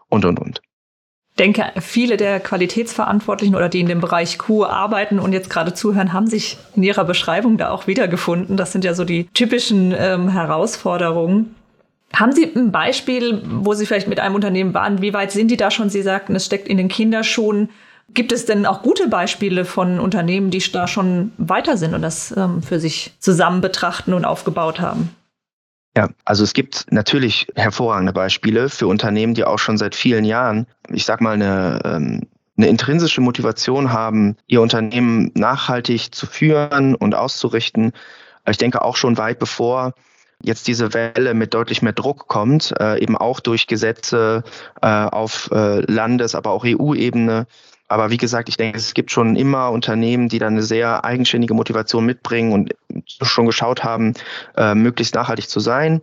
und, 0.09 0.24
und, 0.25 0.39
und 0.39 0.62
denke, 1.39 1.65
viele 1.80 2.18
der 2.18 2.39
Qualitätsverantwortlichen 2.39 3.56
oder 3.56 3.69
die 3.69 3.80
in 3.80 3.88
dem 3.88 4.01
Bereich 4.01 4.38
Q 4.38 4.65
arbeiten 4.65 5.19
und 5.19 5.33
jetzt 5.33 5.50
gerade 5.50 5.74
zuhören, 5.74 6.13
haben 6.13 6.27
sich 6.27 6.57
in 6.75 6.83
ihrer 6.83 7.06
Beschreibung 7.06 7.57
da 7.57 7.71
auch 7.71 7.88
wiedergefunden. 7.88 8.57
Das 8.57 8.71
sind 8.71 8.83
ja 8.83 8.94
so 8.94 9.03
die 9.03 9.25
typischen 9.33 9.94
ähm, 9.97 10.30
Herausforderungen. 10.30 11.56
Haben 12.15 12.31
Sie 12.31 12.51
ein 12.56 12.71
Beispiel, 12.71 13.41
wo 13.45 13.74
Sie 13.74 13.88
vielleicht 13.88 14.07
mit 14.07 14.19
einem 14.19 14.35
Unternehmen 14.35 14.75
waren? 14.75 15.01
Wie 15.01 15.13
weit 15.13 15.31
sind 15.31 15.50
die 15.50 15.57
da 15.57 15.71
schon? 15.71 15.89
Sie 15.89 16.03
sagten, 16.03 16.35
es 16.35 16.45
steckt 16.45 16.68
in 16.68 16.77
den 16.77 16.88
Kinderschuhen. 16.88 17.69
Gibt 18.13 18.31
es 18.31 18.45
denn 18.45 18.68
auch 18.68 18.83
gute 18.83 19.07
Beispiele 19.07 19.65
von 19.65 20.00
Unternehmen, 20.00 20.51
die 20.51 20.62
da 20.71 20.88
schon 20.88 21.31
weiter 21.38 21.77
sind 21.77 21.95
und 21.95 22.03
das 22.03 22.36
ähm, 22.38 22.62
für 22.62 22.79
sich 22.79 23.13
zusammen 23.18 23.62
betrachten 23.62 24.13
und 24.13 24.25
aufgebaut 24.25 24.79
haben? 24.79 25.09
Ja, 25.95 26.10
also 26.25 26.44
es 26.44 26.54
gibt 26.54 26.88
natürlich 26.92 27.48
hervorragende 27.56 28.13
Beispiele 28.13 28.69
für 28.69 28.88
Unternehmen, 28.88 29.36
die 29.36 29.44
auch 29.44 29.60
schon 29.60 29.78
seit 29.78 29.94
vielen 29.94 30.25
Jahren, 30.25 30.66
ich 30.90 31.06
sag 31.06 31.22
mal, 31.22 31.34
eine, 31.34 31.81
ähm, 31.86 32.22
eine 32.57 32.68
intrinsische 32.68 33.22
Motivation 33.22 33.92
haben, 33.92 34.36
ihr 34.48 34.62
Unternehmen 34.62 35.31
nachhaltig 35.36 36.13
zu 36.13 36.25
führen 36.25 36.96
und 36.96 37.13
auszurichten. 37.13 37.94
Ich 38.50 38.58
denke 38.58 38.82
auch 38.82 38.96
schon 38.96 39.17
weit 39.17 39.38
bevor 39.39 39.94
jetzt 40.43 40.67
diese 40.67 40.93
Welle 40.93 41.33
mit 41.33 41.53
deutlich 41.53 41.81
mehr 41.81 41.93
Druck 41.93 42.27
kommt, 42.27 42.73
äh, 42.79 43.01
eben 43.01 43.17
auch 43.17 43.39
durch 43.39 43.67
Gesetze 43.67 44.43
äh, 44.81 44.88
auf 44.88 45.50
äh, 45.51 45.79
Landes-, 45.91 46.35
aber 46.35 46.51
auch 46.51 46.65
EU-Ebene. 46.65 47.47
Aber 47.88 48.09
wie 48.09 48.17
gesagt, 48.17 48.50
ich 48.50 48.57
denke, 48.57 48.77
es 48.77 48.93
gibt 48.93 49.12
schon 49.12 49.35
immer 49.35 49.71
Unternehmen, 49.71 50.29
die 50.29 50.39
dann 50.39 50.53
eine 50.53 50.63
sehr 50.63 51.05
eigenständige 51.05 51.53
Motivation 51.53 52.05
mitbringen 52.05 52.51
und 52.51 52.73
schon 53.21 53.45
geschaut 53.45 53.83
haben, 53.83 54.13
äh, 54.55 54.75
möglichst 54.75 55.15
nachhaltig 55.15 55.50
zu 55.50 55.59
sein. 55.59 56.01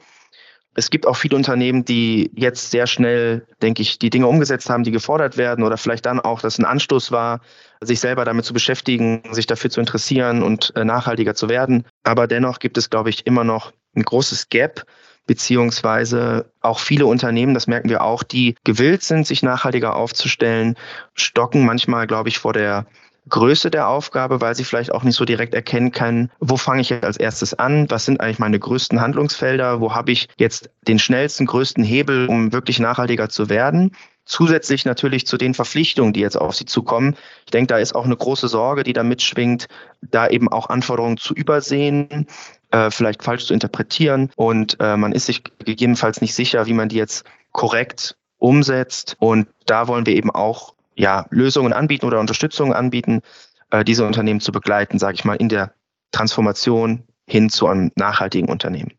Es 0.75 0.91
gibt 0.91 1.07
auch 1.07 1.17
viele 1.17 1.37
Unternehmen, 1.37 1.85
die 1.85 2.31
jetzt 2.35 2.71
sehr 2.71 2.87
schnell, 2.87 3.45
denke 3.61 3.83
ich, 3.83 3.99
die 3.99 4.09
Dinge 4.09 4.29
umgesetzt 4.29 4.71
haben, 4.71 4.85
die 4.85 4.93
gefordert 4.93 5.37
werden 5.37 5.65
oder 5.65 5.77
vielleicht 5.77 6.07
dann 6.07 6.21
auch, 6.21 6.41
dass 6.41 6.59
ein 6.59 6.65
Anstoß 6.65 7.11
war, 7.11 7.41
sich 7.81 7.99
selber 7.99 8.25
damit 8.25 8.45
zu 8.45 8.53
beschäftigen, 8.53 9.23
sich 9.33 9.47
dafür 9.47 9.71
zu 9.71 9.81
interessieren 9.81 10.43
und 10.43 10.73
äh, 10.77 10.85
nachhaltiger 10.85 11.35
zu 11.35 11.49
werden. 11.49 11.85
Aber 12.05 12.29
dennoch 12.29 12.61
gibt 12.61 12.79
es, 12.79 12.89
glaube 12.89 13.11
ich, 13.11 13.27
immer 13.27 13.43
noch 13.43 13.73
ein 13.95 14.03
großes 14.03 14.49
Gap, 14.49 14.85
beziehungsweise 15.27 16.51
auch 16.61 16.79
viele 16.79 17.07
Unternehmen, 17.07 17.55
das 17.55 17.67
merken 17.67 17.89
wir 17.89 18.03
auch, 18.03 18.23
die 18.23 18.57
gewillt 18.65 19.03
sind, 19.03 19.27
sich 19.27 19.43
nachhaltiger 19.43 19.95
aufzustellen, 19.95 20.77
stocken 21.15 21.65
manchmal, 21.65 22.07
glaube 22.07 22.29
ich, 22.29 22.39
vor 22.39 22.53
der 22.53 22.87
Größe 23.29 23.71
der 23.71 23.89
Aufgabe, 23.89 24.41
weil 24.41 24.55
sie 24.55 24.65
vielleicht 24.65 24.93
auch 24.93 25.05
nicht 25.05 25.17
so 25.17 25.25
direkt 25.25 25.55
erkennen 25.55 25.93
kann, 25.93 26.31
wo 26.41 26.57
fange 26.57 26.81
ich 26.81 26.93
als 27.05 27.17
erstes 27.17 27.55
an, 27.55 27.89
was 27.91 28.05
sind 28.05 28.21
eigentlich 28.21 28.39
meine 28.39 28.59
größten 28.59 29.01
Handlungsfelder, 29.01 29.81
wo 29.81 29.95
habe 29.95 30.11
ich 30.11 30.29
jetzt 30.37 30.71
den 30.89 30.99
schnellsten, 30.99 31.47
größten 31.47 31.85
Hebel, 31.85 32.27
um 32.27 32.53
wirklich 32.53 32.81
nachhaltiger 32.81 33.29
zu 33.29 33.49
werden. 33.49 33.95
Zusätzlich 34.25 34.85
natürlich 34.85 35.27
zu 35.27 35.37
den 35.37 35.55
Verpflichtungen, 35.55 36.13
die 36.13 36.21
jetzt 36.21 36.37
auf 36.37 36.55
sie 36.55 36.65
zukommen. 36.65 37.17
Ich 37.45 37.51
denke, 37.51 37.69
da 37.69 37.79
ist 37.79 37.95
auch 37.95 38.05
eine 38.05 38.17
große 38.17 38.49
Sorge, 38.49 38.85
die 38.85 38.93
da 38.93 39.03
mitschwingt, 39.03 39.67
da 40.03 40.29
eben 40.29 40.49
auch 40.49 40.69
Anforderungen 40.69 41.17
zu 41.17 41.35
übersehen, 41.35 42.27
äh, 42.71 42.91
vielleicht 42.91 43.23
falsch 43.23 43.47
zu 43.47 43.55
interpretieren 43.55 44.31
und 44.37 44.77
äh, 44.81 44.97
man 44.97 45.13
ist 45.13 45.27
sich 45.27 45.43
gegebenenfalls 45.65 46.21
nicht 46.21 46.35
sicher, 46.35 46.67
wie 46.67 46.73
man 46.73 46.89
die 46.89 46.97
jetzt 46.97 47.25
korrekt 47.53 48.17
umsetzt. 48.39 49.17
Und 49.19 49.49
da 49.67 49.89
wollen 49.89 50.07
wir 50.07 50.15
eben 50.15 50.31
auch 50.31 50.75
ja, 50.95 51.27
Lösungen 51.31 51.73
anbieten 51.73 52.07
oder 52.07 52.21
Unterstützung 52.21 52.73
anbieten, 52.73 53.23
äh, 53.71 53.85
diese 53.85 54.05
Unternehmen 54.05 54.41
zu 54.41 54.53
begleiten, 54.53 54.99
sage 54.99 55.15
ich 55.15 55.25
mal, 55.25 55.37
in 55.37 55.49
der 55.49 55.73
Transformation 56.13 57.05
hin 57.27 57.49
zu 57.49 57.67
einem 57.67 57.93
nachhaltigen 57.95 58.49
Unternehmen. 58.49 58.93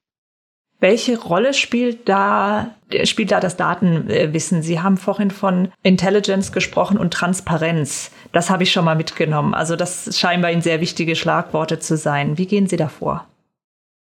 Welche 0.79 1.19
Rolle 1.19 1.53
spielt 1.53 2.09
da, 2.09 2.73
spielt 3.03 3.31
da 3.31 3.39
das 3.39 3.55
Datenwissen? 3.55 4.63
Sie 4.63 4.79
haben 4.79 4.97
vorhin 4.97 5.29
von 5.29 5.71
Intelligence 5.83 6.51
gesprochen 6.51 6.97
und 6.97 7.13
Transparenz. 7.13 8.09
Das 8.31 8.49
habe 8.49 8.63
ich 8.63 8.71
schon 8.71 8.85
mal 8.85 8.95
mitgenommen. 8.95 9.53
Also 9.53 9.75
das 9.75 10.17
scheinen 10.17 10.41
bei 10.41 10.51
Ihnen 10.51 10.63
sehr 10.63 10.81
wichtige 10.81 11.15
Schlagworte 11.15 11.77
zu 11.77 11.97
sein. 11.97 12.39
Wie 12.39 12.47
gehen 12.47 12.65
Sie 12.65 12.77
davor? 12.77 13.27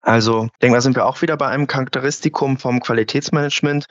Also, 0.02 0.44
ich 0.44 0.58
denke, 0.60 0.76
da 0.76 0.80
sind 0.80 0.96
wir 0.96 1.06
auch 1.06 1.20
wieder 1.22 1.36
bei 1.36 1.48
einem 1.48 1.66
Charakteristikum 1.66 2.58
vom 2.58 2.80
Qualitätsmanagement. 2.80 3.86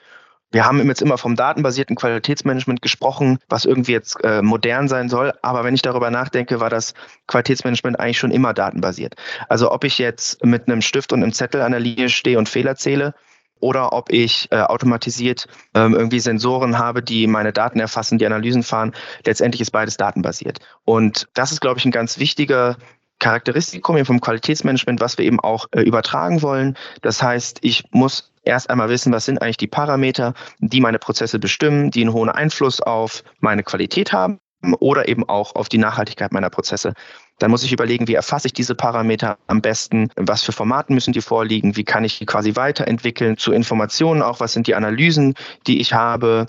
Wir 0.51 0.65
haben 0.65 0.85
jetzt 0.87 1.01
immer 1.01 1.17
vom 1.17 1.35
datenbasierten 1.35 1.97
Qualitätsmanagement 1.97 2.81
gesprochen, 2.81 3.39
was 3.49 3.65
irgendwie 3.65 3.91
jetzt 3.91 4.23
äh, 4.23 4.41
modern 4.41 4.87
sein 4.87 5.09
soll. 5.09 5.33
Aber 5.41 5.65
wenn 5.65 5.75
ich 5.75 5.81
darüber 5.81 6.09
nachdenke, 6.09 6.61
war 6.61 6.69
das 6.69 6.93
Qualitätsmanagement 7.27 7.99
eigentlich 7.99 8.17
schon 8.17 8.31
immer 8.31 8.53
datenbasiert. 8.53 9.15
Also 9.49 9.71
ob 9.71 9.83
ich 9.83 9.97
jetzt 9.97 10.43
mit 10.45 10.67
einem 10.67 10.81
Stift 10.81 11.11
und 11.11 11.21
einem 11.21 11.33
Zettel 11.33 11.61
an 11.61 11.71
der 11.71 11.81
Linie 11.81 12.07
stehe 12.07 12.37
und 12.37 12.47
Fehler 12.47 12.77
zähle, 12.77 13.13
oder 13.59 13.93
ob 13.93 14.11
ich 14.11 14.47
äh, 14.51 14.57
automatisiert 14.57 15.47
ähm, 15.73 15.93
irgendwie 15.93 16.19
Sensoren 16.19 16.77
habe, 16.77 17.01
die 17.01 17.27
meine 17.27 17.53
Daten 17.53 17.79
erfassen, 17.79 18.17
die 18.17 18.25
Analysen 18.25 18.63
fahren. 18.63 18.93
Letztendlich 19.25 19.61
ist 19.61 19.71
beides 19.71 19.97
datenbasiert. 19.97 20.59
Und 20.85 21.27
das 21.33 21.51
ist, 21.51 21.61
glaube 21.61 21.79
ich, 21.79 21.85
ein 21.85 21.91
ganz 21.91 22.19
wichtiger 22.19 22.77
Charakteristikum 23.19 24.03
vom 24.05 24.21
Qualitätsmanagement, 24.21 25.00
was 25.00 25.17
wir 25.17 25.25
eben 25.25 25.39
auch 25.39 25.67
äh, 25.71 25.81
übertragen 25.81 26.41
wollen. 26.41 26.77
Das 27.01 27.21
heißt, 27.21 27.59
ich 27.62 27.83
muss 27.91 28.31
erst 28.43 28.69
einmal 28.69 28.89
wissen, 28.89 29.12
was 29.12 29.25
sind 29.25 29.41
eigentlich 29.41 29.57
die 29.57 29.67
Parameter, 29.67 30.33
die 30.59 30.81
meine 30.81 31.00
Prozesse 31.00 31.39
bestimmen, 31.39 31.91
die 31.91 32.01
einen 32.01 32.13
hohen 32.13 32.29
Einfluss 32.29 32.81
auf 32.81 33.24
meine 33.39 33.63
Qualität 33.63 34.13
haben 34.13 34.39
oder 34.79 35.07
eben 35.07 35.27
auch 35.27 35.55
auf 35.55 35.69
die 35.69 35.77
Nachhaltigkeit 35.77 36.31
meiner 36.31 36.50
Prozesse. 36.50 36.93
Dann 37.39 37.51
muss 37.51 37.63
ich 37.63 37.71
überlegen, 37.71 38.07
wie 38.07 38.15
erfasse 38.15 38.47
ich 38.47 38.53
diese 38.53 38.74
Parameter 38.74 39.38
am 39.45 39.62
besten, 39.62 40.09
was 40.15 40.41
für 40.41 40.51
Formaten 40.51 40.95
müssen 40.95 41.13
die 41.13 41.21
vorliegen, 41.21 41.75
wie 41.75 41.83
kann 41.83 42.03
ich 42.03 42.17
die 42.17 42.25
quasi 42.25 42.55
weiterentwickeln 42.55 43.38
zu 43.38 43.51
Informationen 43.51 44.24
auch, 44.24 44.39
was 44.39 44.53
sind 44.53 44.65
die 44.65 44.74
Analysen, 44.74 45.36
die 45.67 45.79
ich 45.79 45.93
habe, 45.93 46.47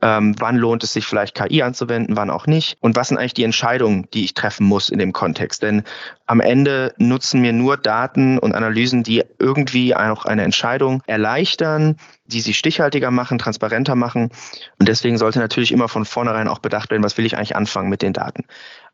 ähm, 0.00 0.34
wann 0.38 0.56
lohnt 0.56 0.84
es 0.84 0.92
sich 0.92 1.06
vielleicht 1.06 1.34
KI 1.34 1.62
anzuwenden, 1.62 2.16
wann 2.16 2.30
auch 2.30 2.46
nicht 2.46 2.76
und 2.80 2.96
was 2.96 3.08
sind 3.08 3.18
eigentlich 3.18 3.34
die 3.34 3.44
Entscheidungen, 3.44 4.06
die 4.14 4.24
ich 4.24 4.34
treffen 4.34 4.66
muss 4.66 4.88
in 4.88 4.98
dem 4.98 5.12
Kontext. 5.12 5.62
Denn 5.62 5.82
am 6.26 6.40
Ende 6.40 6.94
nutzen 6.98 7.40
mir 7.40 7.52
nur 7.52 7.76
Daten 7.76 8.38
und 8.38 8.54
Analysen, 8.54 9.02
die 9.02 9.24
irgendwie 9.38 9.94
auch 9.94 10.24
eine 10.24 10.42
Entscheidung 10.42 11.02
erleichtern, 11.06 11.96
die 12.26 12.40
sie 12.40 12.54
stichhaltiger 12.54 13.10
machen, 13.10 13.38
transparenter 13.38 13.94
machen. 13.94 14.30
Und 14.78 14.88
deswegen 14.88 15.18
sollte 15.18 15.40
natürlich 15.40 15.72
immer 15.72 15.88
von 15.88 16.04
vornherein 16.04 16.48
auch 16.48 16.60
bedacht 16.60 16.90
werden, 16.90 17.02
was 17.02 17.18
will 17.18 17.26
ich 17.26 17.36
eigentlich 17.36 17.56
anfangen 17.56 17.88
mit 17.88 18.02
den 18.02 18.12
Daten. 18.12 18.44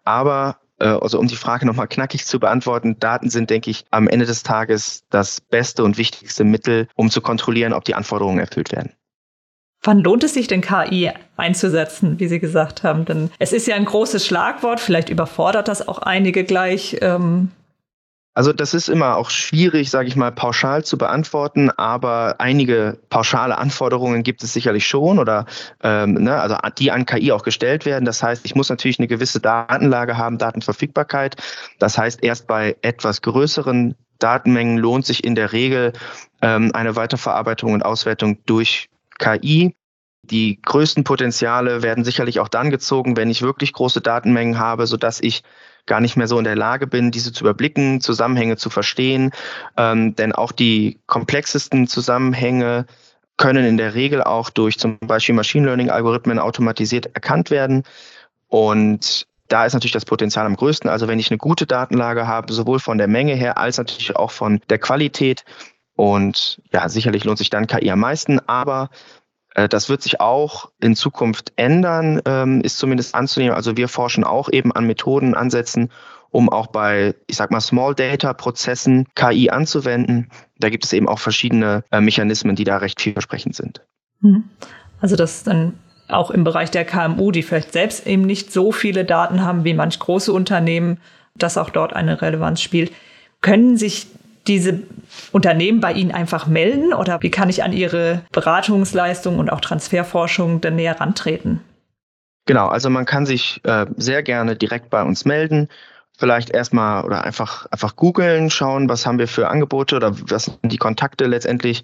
Aber 0.05 0.59
äh, 0.79 0.87
also 0.87 1.19
um 1.19 1.27
die 1.27 1.37
Frage 1.37 1.67
nochmal 1.67 1.89
knackig 1.89 2.27
zu 2.27 2.41
beantworten, 2.41 2.99
Daten 2.99 3.31
sind, 3.31 3.51
denke 3.51 3.71
ich, 3.71 3.85
am 3.91 4.09
Ende 4.09 4.27
des 4.27 4.43
Tages 4.43 5.05
das 5.11 5.41
beste 5.41 5.85
und 5.85 5.99
wichtigste 5.99 6.45
Mittel, 6.45 6.89
um 6.95 7.11
zu 7.11 7.21
kontrollieren, 7.21 7.73
ob 7.73 7.85
die 7.85 7.95
Anforderungen 7.95 8.39
erfüllt 8.39 8.73
werden. 8.73 8.93
Wann 9.85 10.01
lohnt 10.01 10.25
es 10.25 10.33
sich 10.33 10.47
denn 10.47 10.63
KI 10.63 11.11
einzusetzen, 11.37 12.19
wie 12.19 12.27
Sie 12.27 12.41
gesagt 12.41 12.83
haben? 12.83 13.05
Denn 13.05 13.31
es 13.39 13.53
ist 13.53 13.67
ja 13.67 13.77
ein 13.77 13.85
großes 13.85 14.27
Schlagwort, 14.27 14.81
vielleicht 14.81 15.11
überfordert 15.11 15.69
das 15.69 15.87
auch 15.87 15.99
einige 15.99 16.45
gleich. 16.45 16.97
Ähm 17.03 17.51
also 18.37 18.53
das 18.53 18.75
ist 18.75 18.89
immer 18.89 19.17
auch 19.17 19.31
schwierig, 19.31 19.91
sage 19.91 20.09
ich 20.09 20.17
mal, 20.17 20.33
pauschal 20.33 20.85
zu 20.85 20.99
beantworten, 20.99 21.71
aber 21.71 22.37
einige 22.39 22.99
pauschale 23.09 23.59
Anforderungen 23.59 24.25
gibt 24.25 24.43
es 24.43 24.53
sicherlich 24.53 24.89
schon 24.89 25.21
oder 25.21 25.45
ähm, 25.85 26.15
ne, 26.15 26.41
also 26.41 26.57
die 26.79 26.91
an 26.91 27.07
KI 27.07 27.31
auch 27.31 27.43
gestellt 27.43 27.85
werden. 27.85 28.07
Das 28.07 28.23
heißt, 28.23 28.45
ich 28.45 28.57
muss 28.57 28.71
natürlich 28.71 28.99
eine 28.99 29.07
gewisse 29.07 29.39
Datenlage 29.39 30.17
haben, 30.17 30.39
Datenverfügbarkeit. 30.39 31.37
Das 31.79 31.97
heißt, 31.97 32.25
erst 32.25 32.49
bei 32.49 32.75
etwas 32.83 33.23
größeren 33.23 33.95
Datenmengen 34.19 34.79
lohnt 34.79 35.07
sich 35.07 35.23
in 35.23 35.37
der 35.37 35.53
Regel 35.53 35.93
ähm, 36.43 36.73
eine 36.75 36.97
Weiterverarbeitung 36.97 37.73
und 37.73 37.85
Auswertung 37.85 38.39
durch 38.47 38.89
KI. 39.19 39.75
Die 40.23 40.61
größten 40.63 41.05
Potenziale 41.05 41.83
werden 41.83 42.05
sicherlich 42.05 42.41
auch 42.41 42.49
dann 42.49 42.71
gezogen, 42.71 43.17
wenn 43.17 43.31
ich 43.31 43.43
wirklich 43.43 43.73
große 43.75 44.01
Datenmengen 44.01 44.59
habe, 44.59 44.87
sodass 44.87 45.21
ich 45.21 45.43
gar 45.87 46.01
nicht 46.01 46.17
mehr 46.17 46.29
so 46.29 46.39
in 46.39 46.45
der 46.45 46.57
Lage 46.57 46.87
bin, 46.87 47.11
diese 47.11 47.33
zu 47.33 47.45
überblicken, 47.45 48.01
Zusammenhänge 48.01 48.57
zu 48.57 48.71
verstehen. 48.71 49.33
Ähm, 49.77 50.17
denn 50.17 50.33
auch 50.33 50.53
die 50.53 50.99
komplexesten 51.07 51.87
Zusammenhänge 51.87 52.87
können 53.37 53.65
in 53.65 53.77
der 53.77 53.95
Regel 53.95 54.23
auch 54.23 54.49
durch 54.51 54.79
zum 54.79 54.99
Beispiel 55.01 55.35
Machine 55.35 55.67
Learning-Algorithmen 55.67 56.39
automatisiert 56.39 57.07
erkannt 57.15 57.51
werden. 57.51 57.83
Und 58.49 59.27
da 59.49 59.67
ist 59.67 59.75
natürlich 59.75 59.93
das 59.93 60.05
Potenzial 60.05 60.47
am 60.47 60.57
größten. 60.57 60.89
Also 60.89 61.09
wenn 61.09 61.19
ich 61.19 61.31
eine 61.31 61.39
gute 61.39 61.67
Datenlage 61.67 62.27
habe, 62.27 62.53
sowohl 62.53 62.79
von 62.79 62.97
der 62.97 63.09
Menge 63.09 63.35
her 63.35 63.59
als 63.59 63.77
natürlich 63.77 64.17
auch 64.17 64.31
von 64.31 64.61
der 64.71 64.79
Qualität, 64.79 65.45
und 65.97 66.61
ja, 66.73 66.89
sicherlich 66.89 67.25
lohnt 67.25 67.39
sich 67.39 67.51
dann 67.51 67.67
KI 67.67 67.91
am 67.91 68.01
meisten, 68.01 68.41
aber 68.49 68.91
äh, 69.55 69.69
das 69.69 69.89
wird 69.89 70.03
sich 70.03 70.21
auch 70.21 70.71
in 70.81 70.97
Zukunft 70.97 71.53
ändern, 71.57 72.21
ähm, 72.25 72.61
ist 72.61 72.79
zumindest 72.79 73.15
anzunehmen. 73.15 73.55
Also 73.55 73.77
wir 73.77 73.89
forschen 73.89 74.25
auch 74.25 74.49
eben 74.51 74.73
an 74.73 74.87
Methoden, 74.87 75.35
Ansätzen, 75.35 75.91
um 76.31 76.49
auch 76.49 76.67
bei, 76.67 77.15
ich 77.29 77.37
sag 77.37 77.51
mal, 77.51 77.61
Small 77.61 77.95
Data 77.95 78.33
Prozessen 78.33 79.07
KI 79.15 79.51
anzuwenden. 79.51 80.29
Da 80.59 80.69
gibt 80.69 80.85
es 80.85 80.93
eben 80.93 81.09
auch 81.09 81.21
verschiedene 81.21 81.85
äh, 81.93 82.01
Mechanismen, 82.01 82.57
die 82.57 82.65
da 82.65 82.79
recht 82.79 83.01
vielversprechend 83.01 83.55
sind. 83.55 83.81
Hm. 84.21 84.45
Also 85.01 85.17
das 85.17 85.37
ist 85.37 85.47
dann 85.47 85.75
auch 86.09 86.31
im 86.31 86.45
Bereich 86.45 86.71
der 86.71 86.85
KMU, 86.85 87.31
die 87.31 87.43
vielleicht 87.43 87.73
selbst 87.73 88.07
eben 88.07 88.23
nicht 88.23 88.53
so 88.53 88.73
viele 88.73 89.05
Daten 89.05 89.43
haben 89.43 89.65
wie 89.65 89.75
manch 89.75 89.99
große 89.99 90.33
Unternehmen, 90.33 90.99
dass 91.37 91.57
auch 91.57 91.71
dort 91.71 91.93
eine 91.93 92.21
Relevanz 92.21 92.61
spielt. 92.61 92.93
Können 93.41 93.77
sich 93.77 94.09
diese 94.47 94.83
Unternehmen 95.33 95.81
bei 95.81 95.93
Ihnen 95.93 96.13
einfach 96.13 96.47
melden 96.47 96.93
oder 96.93 97.23
wie 97.23 97.31
kann 97.31 97.49
ich 97.49 97.63
an 97.63 97.73
Ihre 97.73 98.23
Beratungsleistung 98.33 99.39
und 99.39 99.51
auch 99.51 99.61
Transferforschung 99.61 100.61
denn 100.61 100.77
näher 100.77 101.01
rantreten? 101.01 101.61
Genau, 102.47 102.69
also 102.69 102.91
man 102.91 103.07
kann 103.07 103.25
sich 103.25 103.61
äh, 103.65 103.87
sehr 103.97 104.23
gerne 104.23 104.55
direkt 104.55 104.91
bei 104.91 105.03
uns 105.03 105.25
melden. 105.25 105.69
Vielleicht 106.17 106.51
erstmal 106.51 107.05
oder 107.05 107.25
einfach, 107.25 107.67
einfach 107.73 107.97
googeln, 107.97 108.49
schauen, 108.51 108.89
was 108.89 109.05
haben 109.05 109.19
wir 109.19 109.27
für 109.27 109.49
Angebote 109.49 109.97
oder 109.97 110.15
was 110.31 110.45
sind 110.45 110.61
die 110.63 110.77
Kontakte 110.77 111.27
letztendlich. 111.27 111.83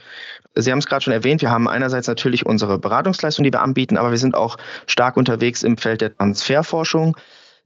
Sie 0.55 0.71
haben 0.71 0.79
es 0.79 0.87
gerade 0.87 1.03
schon 1.03 1.13
erwähnt, 1.13 1.43
wir 1.43 1.51
haben 1.51 1.67
einerseits 1.67 2.07
natürlich 2.07 2.47
unsere 2.47 2.79
Beratungsleistung, 2.79 3.43
die 3.43 3.53
wir 3.53 3.63
anbieten, 3.63 3.97
aber 3.97 4.11
wir 4.11 4.19
sind 4.19 4.37
auch 4.37 4.57
stark 4.87 5.17
unterwegs 5.17 5.65
im 5.65 5.77
Feld 5.77 6.01
der 6.01 6.17
Transferforschung. 6.17 7.17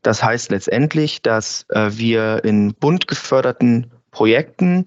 Das 0.00 0.22
heißt 0.22 0.50
letztendlich, 0.50 1.20
dass 1.20 1.66
äh, 1.68 1.90
wir 1.92 2.44
in 2.44 2.74
bunt 2.74 3.08
geförderten 3.08 3.90
Projekten 4.14 4.86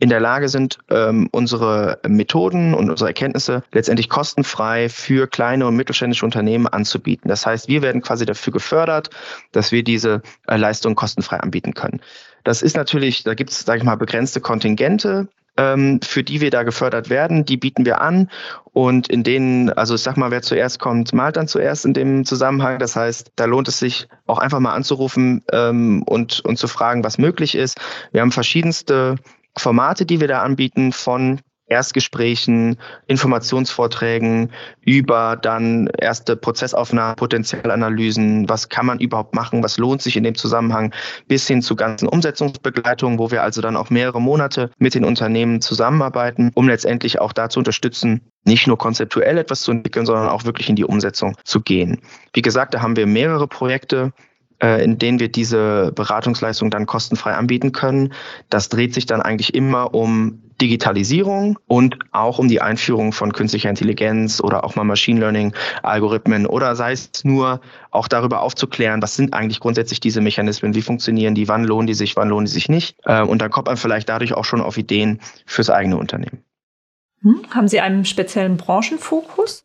in 0.00 0.08
der 0.08 0.20
Lage 0.20 0.48
sind, 0.48 0.78
ähm, 0.90 1.28
unsere 1.32 1.98
Methoden 2.06 2.72
und 2.72 2.88
unsere 2.88 3.10
Erkenntnisse 3.10 3.64
letztendlich 3.72 4.08
kostenfrei 4.08 4.88
für 4.88 5.26
kleine 5.26 5.66
und 5.66 5.74
mittelständische 5.74 6.24
Unternehmen 6.24 6.68
anzubieten. 6.68 7.28
Das 7.28 7.44
heißt, 7.44 7.66
wir 7.66 7.82
werden 7.82 8.00
quasi 8.00 8.24
dafür 8.24 8.52
gefördert, 8.52 9.10
dass 9.50 9.72
wir 9.72 9.82
diese 9.82 10.22
äh, 10.46 10.56
Leistung 10.56 10.94
kostenfrei 10.94 11.38
anbieten 11.40 11.74
können. 11.74 12.00
Das 12.44 12.62
ist 12.62 12.76
natürlich, 12.76 13.24
da 13.24 13.34
gibt 13.34 13.50
es, 13.50 13.60
sage 13.60 13.78
ich 13.78 13.84
mal, 13.84 13.96
begrenzte 13.96 14.40
Kontingente, 14.40 15.28
ähm, 15.58 16.00
für 16.02 16.22
die 16.22 16.40
wir 16.40 16.50
da 16.50 16.62
gefördert 16.62 17.10
werden, 17.10 17.44
die 17.44 17.58
bieten 17.58 17.84
wir 17.84 18.00
an. 18.00 18.30
Und 18.72 19.08
in 19.08 19.24
denen, 19.24 19.70
also 19.70 19.96
ich 19.96 20.02
sag 20.02 20.16
mal, 20.16 20.30
wer 20.30 20.40
zuerst 20.40 20.78
kommt, 20.78 21.12
malt 21.12 21.36
dann 21.36 21.48
zuerst 21.48 21.84
in 21.84 21.94
dem 21.94 22.24
Zusammenhang. 22.24 22.78
Das 22.78 22.94
heißt, 22.96 23.32
da 23.36 23.44
lohnt 23.44 23.68
es 23.68 23.80
sich 23.80 24.08
auch 24.26 24.38
einfach 24.38 24.60
mal 24.60 24.72
anzurufen 24.72 25.44
ähm, 25.52 26.04
und, 26.04 26.40
und 26.40 26.58
zu 26.58 26.68
fragen, 26.68 27.02
was 27.04 27.18
möglich 27.18 27.56
ist. 27.56 27.78
Wir 28.12 28.20
haben 28.20 28.32
verschiedenste 28.32 29.16
Formate, 29.56 30.06
die 30.06 30.20
wir 30.20 30.28
da 30.28 30.42
anbieten, 30.42 30.92
von 30.92 31.40
Erstgesprächen, 31.68 32.78
Informationsvorträgen 33.06 34.50
über 34.80 35.36
dann 35.36 35.88
erste 35.98 36.36
Prozessaufnahmen, 36.36 37.16
Potenzialanalysen, 37.16 38.48
was 38.48 38.68
kann 38.68 38.86
man 38.86 38.98
überhaupt 38.98 39.34
machen, 39.34 39.62
was 39.62 39.78
lohnt 39.78 40.02
sich 40.02 40.16
in 40.16 40.24
dem 40.24 40.34
Zusammenhang, 40.34 40.92
bis 41.26 41.46
hin 41.46 41.62
zu 41.62 41.76
ganzen 41.76 42.08
Umsetzungsbegleitungen, 42.08 43.18
wo 43.18 43.30
wir 43.30 43.42
also 43.42 43.60
dann 43.60 43.76
auch 43.76 43.90
mehrere 43.90 44.20
Monate 44.20 44.70
mit 44.78 44.94
den 44.94 45.04
Unternehmen 45.04 45.60
zusammenarbeiten, 45.60 46.50
um 46.54 46.68
letztendlich 46.68 47.20
auch 47.20 47.32
da 47.32 47.48
zu 47.48 47.60
unterstützen, 47.60 48.22
nicht 48.44 48.66
nur 48.66 48.78
konzeptuell 48.78 49.38
etwas 49.38 49.60
zu 49.60 49.72
entwickeln, 49.72 50.06
sondern 50.06 50.28
auch 50.28 50.44
wirklich 50.44 50.68
in 50.68 50.76
die 50.76 50.84
Umsetzung 50.84 51.36
zu 51.44 51.60
gehen. 51.60 52.00
Wie 52.32 52.42
gesagt, 52.42 52.74
da 52.74 52.80
haben 52.80 52.96
wir 52.96 53.06
mehrere 53.06 53.46
Projekte, 53.46 54.12
äh, 54.62 54.82
in 54.82 54.98
denen 54.98 55.20
wir 55.20 55.28
diese 55.30 55.92
Beratungsleistung 55.94 56.70
dann 56.70 56.86
kostenfrei 56.86 57.34
anbieten 57.34 57.72
können. 57.72 58.12
Das 58.50 58.68
dreht 58.68 58.94
sich 58.94 59.06
dann 59.06 59.22
eigentlich 59.22 59.54
immer 59.54 59.94
um 59.94 60.42
Digitalisierung 60.60 61.58
und 61.66 61.98
auch 62.12 62.38
um 62.38 62.48
die 62.48 62.60
Einführung 62.60 63.12
von 63.12 63.32
künstlicher 63.32 63.70
Intelligenz 63.70 64.40
oder 64.40 64.64
auch 64.64 64.74
mal 64.74 64.84
Machine 64.84 65.20
Learning 65.20 65.54
Algorithmen 65.82 66.46
oder 66.46 66.74
sei 66.76 66.92
es 66.92 67.24
nur 67.24 67.60
auch 67.90 68.08
darüber 68.08 68.42
aufzuklären, 68.42 69.00
was 69.00 69.14
sind 69.14 69.34
eigentlich 69.34 69.60
grundsätzlich 69.60 70.00
diese 70.00 70.20
Mechanismen, 70.20 70.74
wie 70.74 70.82
funktionieren 70.82 71.34
die, 71.34 71.48
wann 71.48 71.64
lohnen 71.64 71.86
die 71.86 71.94
sich, 71.94 72.16
wann 72.16 72.28
lohnen 72.28 72.46
die 72.46 72.52
sich 72.52 72.68
nicht. 72.68 72.98
Äh, 73.04 73.22
und 73.22 73.40
dann 73.40 73.50
kommt 73.50 73.66
man 73.66 73.76
vielleicht 73.76 74.08
dadurch 74.08 74.34
auch 74.34 74.44
schon 74.44 74.60
auf 74.60 74.76
Ideen 74.76 75.20
fürs 75.46 75.70
eigene 75.70 75.96
Unternehmen. 75.96 76.42
Hm? 77.22 77.42
Haben 77.50 77.68
Sie 77.68 77.80
einen 77.80 78.04
speziellen 78.04 78.56
Branchenfokus? 78.56 79.64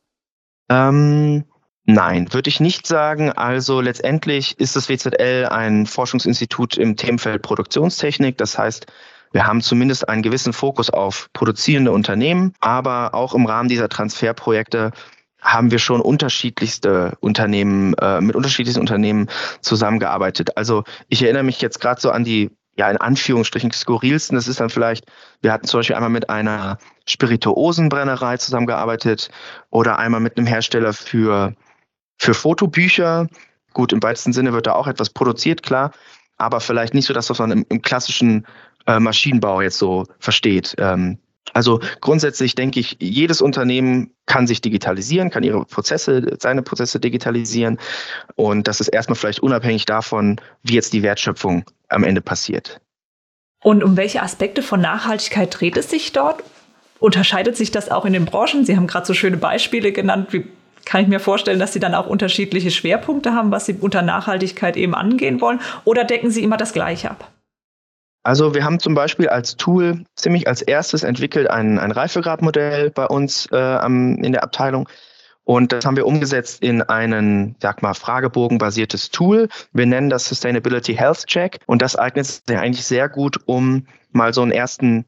Ähm, 0.69 1.45
Nein, 1.85 2.31
würde 2.31 2.47
ich 2.47 2.61
nicht 2.61 2.87
sagen. 2.87 3.31
Also 3.33 3.81
letztendlich 3.81 4.57
ist 4.57 4.77
das 4.77 4.87
WZL 4.87 5.47
ein 5.51 5.85
Forschungsinstitut 5.85 6.77
im 6.77 6.95
Themenfeld 6.95 7.41
Produktionstechnik. 7.41 8.37
Das 8.37 8.57
heißt, 8.57 8.87
Wir 9.33 9.47
haben 9.47 9.61
zumindest 9.61 10.07
einen 10.07 10.21
gewissen 10.21 10.53
Fokus 10.53 10.89
auf 10.89 11.27
produzierende 11.33 11.91
Unternehmen, 11.91 12.53
aber 12.61 13.13
auch 13.13 13.33
im 13.33 13.45
Rahmen 13.45 13.67
dieser 13.67 13.89
Transferprojekte 13.89 14.91
haben 15.41 15.71
wir 15.71 15.79
schon 15.79 15.99
unterschiedlichste 15.99 17.17
Unternehmen, 17.19 17.95
äh, 17.95 18.21
mit 18.21 18.35
unterschiedlichsten 18.35 18.79
Unternehmen 18.79 19.29
zusammengearbeitet. 19.59 20.55
Also 20.55 20.83
ich 21.09 21.21
erinnere 21.23 21.43
mich 21.43 21.59
jetzt 21.61 21.81
gerade 21.81 21.99
so 21.99 22.11
an 22.11 22.23
die 22.23 22.51
ja, 22.75 22.89
in 22.89 22.97
Anführungsstrichen 22.97 23.71
skurrilsten. 23.71 24.35
Das 24.35 24.47
ist 24.47 24.59
dann 24.59 24.69
vielleicht, 24.69 25.05
wir 25.41 25.51
hatten 25.51 25.67
zum 25.67 25.79
Beispiel 25.79 25.95
einmal 25.95 26.09
mit 26.09 26.29
einer 26.29 26.77
Spirituosenbrennerei 27.07 28.37
zusammengearbeitet 28.37 29.29
oder 29.69 29.99
einmal 29.99 30.21
mit 30.21 30.37
einem 30.37 30.47
Hersteller 30.47 30.93
für, 30.93 31.53
für 32.17 32.33
Fotobücher. 32.33 33.27
Gut, 33.73 33.93
im 33.93 34.01
weitesten 34.01 34.33
Sinne 34.33 34.53
wird 34.53 34.67
da 34.67 34.73
auch 34.73 34.87
etwas 34.87 35.09
produziert, 35.09 35.61
klar, 35.61 35.91
aber 36.37 36.61
vielleicht 36.61 36.93
nicht 36.93 37.05
so 37.05 37.13
das, 37.13 37.29
was 37.29 37.39
man 37.39 37.51
im, 37.51 37.65
im 37.69 37.81
klassischen 37.81 38.47
äh, 38.87 38.99
Maschinenbau 38.99 39.61
jetzt 39.61 39.77
so 39.77 40.05
versteht. 40.19 40.75
Ähm, 40.77 41.17
also 41.53 41.79
grundsätzlich 42.01 42.55
denke 42.55 42.79
ich, 42.79 42.97
jedes 42.99 43.41
Unternehmen 43.41 44.11
kann 44.25 44.47
sich 44.47 44.61
digitalisieren, 44.61 45.29
kann 45.29 45.43
ihre 45.43 45.65
Prozesse, 45.65 46.35
seine 46.39 46.63
Prozesse 46.63 46.99
digitalisieren. 46.99 47.79
Und 48.35 48.67
das 48.67 48.79
ist 48.81 48.87
erstmal 48.87 49.15
vielleicht 49.15 49.41
unabhängig 49.41 49.85
davon, 49.85 50.39
wie 50.63 50.73
jetzt 50.73 50.93
die 50.93 51.03
Wertschöpfung 51.03 51.65
am 51.89 52.03
Ende 52.03 52.21
passiert. 52.21 52.81
Und 53.61 53.83
um 53.83 53.95
welche 53.95 54.21
Aspekte 54.21 54.61
von 54.61 54.81
Nachhaltigkeit 54.81 55.59
dreht 55.59 55.77
es 55.77 55.89
sich 55.89 56.11
dort? 56.11 56.43
Unterscheidet 56.99 57.55
sich 57.55 57.71
das 57.71 57.91
auch 57.91 58.05
in 58.05 58.13
den 58.13 58.25
Branchen? 58.25 58.65
Sie 58.65 58.75
haben 58.75 58.87
gerade 58.87 59.05
so 59.05 59.13
schöne 59.13 59.37
Beispiele 59.37 59.91
genannt. 59.91 60.31
Wie 60.31 60.45
kann 60.85 61.01
ich 61.01 61.07
mir 61.07 61.19
vorstellen, 61.19 61.59
dass 61.59 61.73
Sie 61.73 61.79
dann 61.79 61.95
auch 61.95 62.07
unterschiedliche 62.07 62.71
Schwerpunkte 62.71 63.33
haben, 63.33 63.51
was 63.51 63.65
Sie 63.65 63.75
unter 63.79 64.01
Nachhaltigkeit 64.01 64.75
eben 64.75 64.95
angehen 64.95 65.39
wollen? 65.39 65.61
Oder 65.85 66.03
decken 66.03 66.31
Sie 66.31 66.43
immer 66.43 66.57
das 66.57 66.73
Gleiche 66.73 67.11
ab? 67.11 67.31
Also 68.23 68.53
wir 68.55 68.63
haben 68.63 68.79
zum 68.79 68.95
Beispiel 68.95 69.27
als 69.27 69.57
Tool 69.57 70.05
ziemlich 70.15 70.47
als 70.47 70.61
erstes 70.61 71.03
entwickelt 71.03 71.49
ein, 71.49 71.77
ein 71.77 71.91
Reifegradmodell 71.91 72.89
bei 72.89 73.05
uns 73.05 73.49
äh, 73.51 73.57
am, 73.57 74.15
in 74.23 74.31
der 74.31 74.43
Abteilung. 74.43 74.87
Und 75.43 75.73
das 75.73 75.85
haben 75.85 75.97
wir 75.97 76.07
umgesetzt 76.07 76.63
in 76.63 76.81
einen, 76.81 77.57
sag 77.61 77.81
mal, 77.81 77.93
Fragebogen-basiertes 77.93 79.11
Tool. 79.11 79.49
Wir 79.73 79.85
nennen 79.85 80.09
das 80.09 80.29
Sustainability 80.29 80.95
Health 80.95 81.27
Check. 81.27 81.59
Und 81.65 81.81
das 81.81 81.97
eignet 81.97 82.25
sich 82.25 82.57
eigentlich 82.57 82.85
sehr 82.85 83.09
gut, 83.09 83.41
um 83.45 83.85
mal 84.13 84.33
so 84.33 84.41
einen 84.41 84.51
ersten 84.51 85.03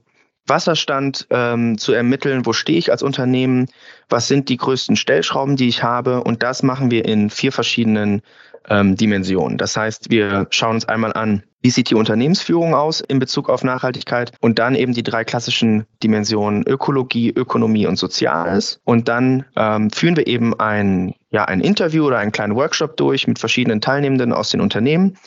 Wasserstand 0.45 1.25
ähm, 1.29 1.77
zu 1.77 1.93
ermitteln, 1.93 2.45
wo 2.45 2.51
stehe 2.51 2.77
ich 2.77 2.91
als 2.91 3.01
Unternehmen, 3.01 3.67
was 4.09 4.27
sind 4.27 4.49
die 4.49 4.57
größten 4.57 4.97
Stellschrauben, 4.97 5.55
die 5.55 5.69
ich 5.69 5.83
habe. 5.83 6.21
Und 6.21 6.43
das 6.43 6.63
machen 6.63 6.91
wir 6.91 7.05
in 7.05 7.29
vier 7.29 7.53
verschiedenen 7.53 8.21
ähm, 8.69 8.95
Dimensionen. 8.97 9.57
Das 9.57 9.77
heißt, 9.77 10.11
wir 10.11 10.47
schauen 10.49 10.75
uns 10.75 10.85
einmal 10.85 11.13
an, 11.13 11.43
wie 11.65 11.71
sieht 11.71 11.89
die 11.89 11.95
Unternehmensführung 11.95 12.75
aus 12.75 13.01
in 13.01 13.17
Bezug 13.17 13.49
auf 13.49 13.63
Nachhaltigkeit 13.63 14.31
und 14.39 14.59
dann 14.59 14.75
eben 14.75 14.93
die 14.93 15.01
drei 15.01 15.23
klassischen 15.23 15.87
Dimensionen 16.03 16.61
Ökologie, 16.67 17.31
Ökonomie 17.31 17.87
und 17.87 17.97
Soziales. 17.97 18.79
Und 18.83 19.07
dann 19.07 19.45
ähm, 19.55 19.89
führen 19.89 20.15
wir 20.15 20.27
eben 20.27 20.53
ein, 20.59 21.15
ja, 21.31 21.45
ein 21.45 21.61
Interview 21.61 22.05
oder 22.05 22.19
einen 22.19 22.31
kleinen 22.31 22.55
Workshop 22.55 22.97
durch 22.97 23.25
mit 23.25 23.39
verschiedenen 23.39 23.81
Teilnehmenden 23.81 24.31
aus 24.31 24.51
den 24.51 24.61
Unternehmen 24.61 25.17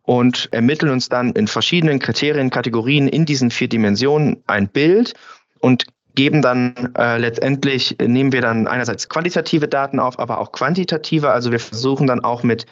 und 0.00 0.48
ermitteln 0.50 0.90
uns 0.90 1.10
dann 1.10 1.32
in 1.32 1.46
verschiedenen 1.46 1.98
Kriterien, 1.98 2.48
Kategorien 2.48 3.06
in 3.06 3.26
diesen 3.26 3.50
vier 3.50 3.68
Dimensionen 3.68 4.42
ein 4.46 4.68
Bild 4.68 5.12
und 5.58 5.84
geben 6.14 6.40
dann 6.40 6.94
äh, 6.96 7.18
letztendlich, 7.18 7.96
nehmen 8.00 8.32
wir 8.32 8.40
dann 8.40 8.66
einerseits 8.66 9.10
qualitative 9.10 9.68
Daten 9.68 9.98
auf, 9.98 10.18
aber 10.18 10.38
auch 10.38 10.52
quantitative. 10.52 11.30
Also 11.30 11.52
wir 11.52 11.60
versuchen 11.60 12.06
dann 12.06 12.24
auch 12.24 12.42
mit 12.42 12.64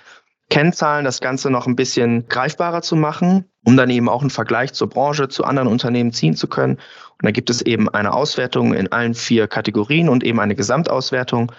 Kennzahlen 0.51 1.05
das 1.05 1.21
Ganze 1.21 1.51
noch 1.51 1.67
ein 1.67 1.77
bisschen 1.77 2.29
greifbarer 2.29 2.83
zu 2.83 2.97
machen, 2.97 3.45
um 3.65 3.77
dann 3.77 3.89
eben 3.89 4.09
auch 4.09 4.21
einen 4.21 4.31
Vergleich 4.31 4.73
zur 4.73 4.89
Branche, 4.89 5.29
zu 5.29 5.45
anderen 5.45 5.69
Unternehmen 5.69 6.13
ziehen 6.13 6.35
zu 6.35 6.49
können. 6.49 6.75
Und 6.75 7.25
da 7.25 7.31
gibt 7.31 7.51
es 7.51 7.63
eben 7.63 7.89
eine 7.89 8.13
Auswertung 8.13 8.75
in 8.75 8.91
allen 8.93 9.15
vier 9.15 9.47
Kategorien 9.47 10.09
und 10.09 10.25
eben 10.25 10.41
eine 10.41 10.57
Gesamtauswertung. 10.57 11.53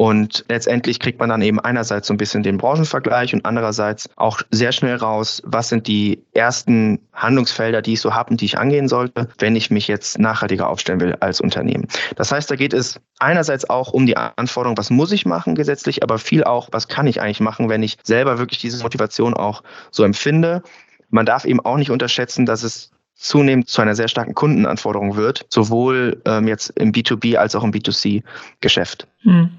Und 0.00 0.46
letztendlich 0.48 0.98
kriegt 0.98 1.20
man 1.20 1.28
dann 1.28 1.42
eben 1.42 1.60
einerseits 1.60 2.06
so 2.06 2.14
ein 2.14 2.16
bisschen 2.16 2.42
den 2.42 2.56
Branchenvergleich 2.56 3.34
und 3.34 3.44
andererseits 3.44 4.08
auch 4.16 4.40
sehr 4.50 4.72
schnell 4.72 4.96
raus, 4.96 5.42
was 5.44 5.68
sind 5.68 5.86
die 5.88 6.24
ersten 6.32 7.00
Handlungsfelder, 7.12 7.82
die 7.82 7.92
ich 7.92 8.00
so 8.00 8.14
habe 8.14 8.30
und 8.30 8.40
die 8.40 8.46
ich 8.46 8.56
angehen 8.56 8.88
sollte, 8.88 9.28
wenn 9.40 9.56
ich 9.56 9.70
mich 9.70 9.88
jetzt 9.88 10.18
nachhaltiger 10.18 10.70
aufstellen 10.70 11.00
will 11.00 11.18
als 11.20 11.42
Unternehmen. 11.42 11.86
Das 12.16 12.32
heißt, 12.32 12.50
da 12.50 12.56
geht 12.56 12.72
es 12.72 12.98
einerseits 13.18 13.68
auch 13.68 13.92
um 13.92 14.06
die 14.06 14.16
Anforderung, 14.16 14.78
was 14.78 14.88
muss 14.88 15.12
ich 15.12 15.26
machen 15.26 15.54
gesetzlich, 15.54 16.02
aber 16.02 16.16
viel 16.16 16.44
auch, 16.44 16.70
was 16.72 16.88
kann 16.88 17.06
ich 17.06 17.20
eigentlich 17.20 17.40
machen, 17.40 17.68
wenn 17.68 17.82
ich 17.82 17.98
selber 18.02 18.38
wirklich 18.38 18.58
diese 18.58 18.82
Motivation 18.82 19.34
auch 19.34 19.62
so 19.90 20.02
empfinde. 20.02 20.62
Man 21.10 21.26
darf 21.26 21.44
eben 21.44 21.60
auch 21.60 21.76
nicht 21.76 21.90
unterschätzen, 21.90 22.46
dass 22.46 22.62
es 22.62 22.90
zunehmend 23.16 23.68
zu 23.68 23.82
einer 23.82 23.94
sehr 23.94 24.08
starken 24.08 24.34
Kundenanforderung 24.34 25.16
wird, 25.16 25.44
sowohl 25.50 26.22
ähm, 26.24 26.48
jetzt 26.48 26.70
im 26.70 26.90
B2B 26.90 27.36
als 27.36 27.54
auch 27.54 27.64
im 27.64 27.70
B2C-Geschäft. 27.70 29.06
Hm. 29.24 29.50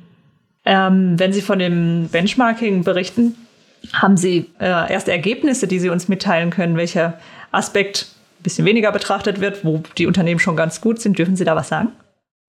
Ähm, 0.66 1.20
wenn 1.20 1.34
Sie 1.34 1.42
von 1.42 1.60
dem 1.60 2.10
Benchmarking 2.10 2.84
berichten, 2.84 3.36
haben 3.94 4.18
Sie 4.18 4.50
äh, 4.60 4.92
erste 4.92 5.12
Ergebnisse, 5.12 5.68
die 5.68 5.80
Sie 5.80 5.90
uns 5.90 6.08
mitteilen 6.08 6.52
können, 6.52 6.78
welcher 6.78 7.20
Aspekt 7.52 8.08
ein 8.40 8.44
bisschen 8.44 8.66
weniger 8.66 8.92
betrachtet 8.92 9.42
wird, 9.42 9.66
wo 9.66 9.82
die 9.98 10.06
Unternehmen 10.06 10.40
schon 10.40 10.56
ganz 10.56 10.82
gut 10.82 11.02
sind? 11.02 11.18
Dürfen 11.18 11.36
Sie 11.36 11.46
da 11.46 11.56
was 11.56 11.70
sagen? 11.70 11.90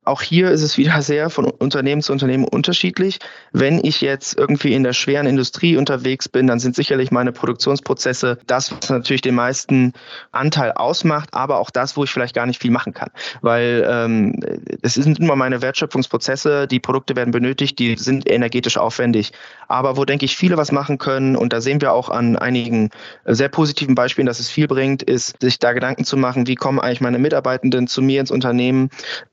Auch 0.04 0.20
hier 0.20 0.50
ist 0.50 0.62
es 0.62 0.78
wieder 0.78 1.00
sehr 1.00 1.30
von 1.30 1.44
Unternehmen 1.44 2.02
zu 2.02 2.12
Unternehmen 2.12 2.44
unterschiedlich. 2.44 3.20
Wenn 3.52 3.84
ich 3.84 4.00
jetzt 4.00 4.36
irgendwie 4.36 4.74
in 4.74 4.82
der 4.82 4.94
schweren 4.94 5.26
Industrie 5.26 5.76
unterwegs 5.76 6.28
bin, 6.28 6.48
dann 6.48 6.58
sind 6.58 6.74
sicherlich 6.74 7.12
meine 7.12 7.30
Produktionsprozesse 7.30 8.38
das, 8.48 8.72
was 8.72 8.90
natürlich 8.90 9.20
den 9.20 9.36
meisten 9.36 9.92
Anteil 10.32 10.72
ausmacht, 10.72 11.28
aber 11.32 11.58
auch 11.58 11.70
das, 11.70 11.96
wo 11.96 12.02
ich 12.02 12.10
vielleicht 12.10 12.34
gar 12.34 12.46
nicht 12.46 12.60
viel 12.60 12.72
machen 12.72 12.94
kann. 12.94 13.10
Weil 13.42 13.86
ähm, 13.88 14.40
es 14.82 14.94
sind 14.94 15.20
immer 15.20 15.36
meine 15.36 15.62
Wertschöpfungsprozesse, 15.62 16.66
die 16.66 16.80
Produkte 16.80 17.14
werden 17.14 17.30
benötigt, 17.30 17.78
die 17.78 17.96
sind 17.96 18.28
energetisch 18.28 18.78
aufwendig. 18.78 19.30
Aber 19.68 19.96
wo, 19.96 20.04
denke 20.04 20.24
ich, 20.24 20.36
viele 20.36 20.56
was 20.56 20.72
machen 20.72 20.98
können, 20.98 21.36
und 21.36 21.52
da 21.52 21.60
sehen 21.60 21.80
wir 21.80 21.92
auch 21.92 22.08
an 22.08 22.36
einigen 22.36 22.90
sehr 23.24 23.48
positiven 23.48 23.94
Beispielen, 23.94 24.26
dass 24.26 24.40
es 24.40 24.50
viel 24.50 24.66
bringt, 24.66 25.04
ist, 25.04 25.40
sich 25.40 25.60
da 25.60 25.72
Gedanken 25.72 26.04
zu 26.04 26.16
machen, 26.16 26.48
wie 26.48 26.56
kommen 26.56 26.80
eigentlich 26.80 27.00
meine 27.00 27.20
Mitarbeitenden 27.20 27.86
zu 27.86 28.02
mir 28.02 28.20
ins 28.20 28.32
Unternehmen? 28.32 28.90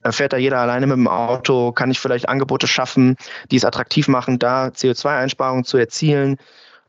Fährt 0.07 0.31
da 0.31 0.37
jeder 0.37 0.58
alleine 0.61 0.87
mit 0.87 0.97
dem 0.97 1.07
Auto, 1.07 1.71
kann 1.71 1.91
ich 1.91 1.99
vielleicht 1.99 2.29
Angebote 2.29 2.67
schaffen, 2.67 3.15
die 3.51 3.57
es 3.57 3.65
attraktiv 3.65 4.07
machen, 4.07 4.39
da 4.39 4.67
CO2-Einsparungen 4.67 5.63
zu 5.63 5.77
erzielen. 5.77 6.37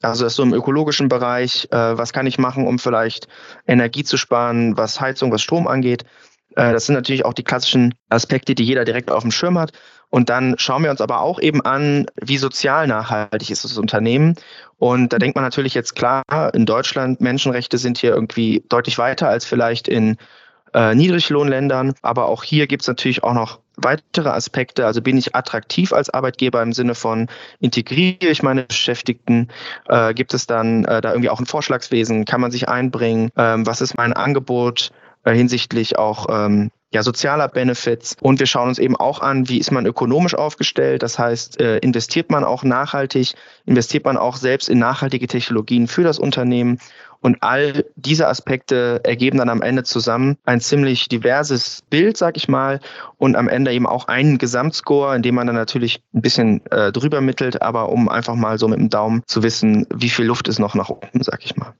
Also 0.03 0.25
das 0.25 0.33
ist 0.33 0.37
so 0.37 0.43
im 0.43 0.55
ökologischen 0.55 1.09
Bereich, 1.09 1.69
äh, 1.71 1.99
was 1.99 2.13
kann 2.13 2.27
ich 2.27 2.39
machen, 2.39 2.67
um 2.67 2.79
vielleicht 2.79 3.29
Energie 3.67 4.05
zu 4.05 4.17
sparen, 4.17 4.77
was 4.77 5.01
Heizung, 5.01 5.31
was 5.31 5.43
Strom 5.43 5.67
angeht. 5.67 6.05
Äh, 6.57 6.73
das 6.73 6.87
sind 6.87 6.95
natürlich 6.95 7.25
auch 7.25 7.35
die 7.35 7.45
klassischen 7.45 7.95
Aspekte, 8.09 8.55
die 8.55 8.65
jeder 8.65 8.85
direkt 8.85 9.11
auf 9.11 9.23
dem 9.23 9.31
Schirm 9.31 9.59
hat. 9.59 9.73
Und 10.09 10.29
dann 10.29 10.57
schauen 10.59 10.83
wir 10.83 10.91
uns 10.91 11.01
aber 11.01 11.21
auch 11.21 11.41
eben 11.41 11.61
an, 11.65 12.07
wie 12.21 12.39
sozial 12.39 12.89
nachhaltig 12.89 13.51
ist 13.51 13.65
das 13.65 13.79
Unternehmen. 13.79 14.35
Und 14.79 15.13
da 15.13 15.19
denkt 15.19 15.37
man 15.37 15.45
natürlich 15.45 15.75
jetzt 15.75 15.95
klar, 15.95 16.25
in 16.53 16.67
Deutschland 16.67 17.21
Menschenrechte 17.21 17.79
sind 17.79 17.99
hier 17.99 18.13
irgendwie 18.13 18.65
deutlich 18.69 18.99
weiter 18.99 19.29
als 19.29 19.45
vielleicht 19.45 19.87
in 19.87 20.17
äh, 20.75 20.95
Niedriglohnländern. 20.95 21.95
Aber 22.03 22.27
auch 22.27 22.43
hier 22.45 22.67
gibt 22.67 22.83
es 22.83 22.89
natürlich 22.89 23.23
auch 23.23 23.35
noch 23.35 23.61
weitere 23.77 24.29
Aspekte. 24.29 24.87
Also 24.87 25.03
bin 25.03 25.17
ich 25.17 25.35
attraktiv 25.35 25.93
als 25.93 26.11
Arbeitgeber 26.11 26.63
im 26.63 26.73
Sinne 26.73 26.95
von 26.95 27.29
integriere 27.61 28.31
ich 28.31 28.43
meine 28.43 28.65
Beschäftigten? 28.65 29.49
Äh, 29.89 30.15
gibt 30.15 30.35
es 30.35 30.47
dann 30.47 30.85
äh, 30.85 31.01
da 31.01 31.11
irgendwie 31.11 31.31
auch 31.31 31.41
ein 31.41 31.47
Vorschlagswesen? 31.47 32.25
Kann 32.25 32.41
man 32.41 32.51
sich 32.51 32.69
einbringen? 32.69 33.31
Ähm, 33.37 33.67
was 33.67 33.81
ist 33.81 33.97
mein 33.97 34.13
Angebot 34.13 34.91
äh, 35.25 35.35
hinsichtlich 35.35 35.99
auch 35.99 36.27
ähm, 36.31 36.71
ja, 36.93 37.03
sozialer 37.03 37.49
Benefits. 37.49 38.17
Und 38.21 38.41
wir 38.41 38.47
schauen 38.47 38.69
uns 38.69 38.79
eben 38.79 38.97
auch 38.97 39.21
an, 39.21 39.49
wie 39.49 39.59
ist 39.59 39.71
man 39.71 39.87
ökonomisch 39.87 40.35
aufgestellt. 40.35 41.03
Das 41.03 41.19
heißt, 41.19 41.61
äh, 41.61 41.79
investiert 41.79 42.31
man 42.31 42.45
auch 42.45 42.65
nachhaltig, 42.65 43.35
investiert 43.65 44.05
man 44.05 44.17
auch 44.17 44.37
selbst 44.37 44.69
in 44.69 44.79
nachhaltige 44.79 45.29
Technologien 45.29 45.87
für 45.87 46.03
das 46.03 46.19
Unternehmen. 46.19 46.79
Und 47.23 47.37
all 47.43 47.85
diese 47.97 48.29
Aspekte 48.29 49.01
ergeben 49.05 49.39
dann 49.39 49.51
am 49.51 49.61
Ende 49.61 49.85
zusammen 49.85 50.39
ein 50.47 50.61
ziemlich 50.61 51.07
diverses 51.09 51.83
Bild, 51.91 52.17
sag 52.17 52.37
ich 52.39 52.49
mal, 52.49 52.81
und 53.19 53.37
am 53.37 53.47
Ende 53.47 53.73
eben 53.73 53.87
auch 53.87 54.09
einen 54.09 54.39
Gesamtscore, 54.39 55.15
in 55.15 55.23
dem 55.23 55.35
man 55.35 55.47
dann 55.47 55.57
natürlich 55.57 56.03
ein 56.15 56.23
bisschen 56.23 56.65
äh, 56.71 56.93
drüber 56.93 57.21
mittelt, 57.21 57.61
aber 57.61 57.91
um 57.91 58.09
einfach 58.09 58.35
mal 58.35 58.59
so 58.59 58.69
mit 58.69 58.79
dem 58.79 58.89
Daumen 58.89 59.23
zu 59.27 59.43
wissen, 59.43 59.87
wie 59.95 60.09
viel 60.09 60.25
Luft 60.25 60.49
ist 60.49 60.59
noch 60.59 60.75
nach 60.75 60.89
oben, 60.89 61.23
sag 61.23 61.45
ich 61.45 61.57
mal. 61.57 61.75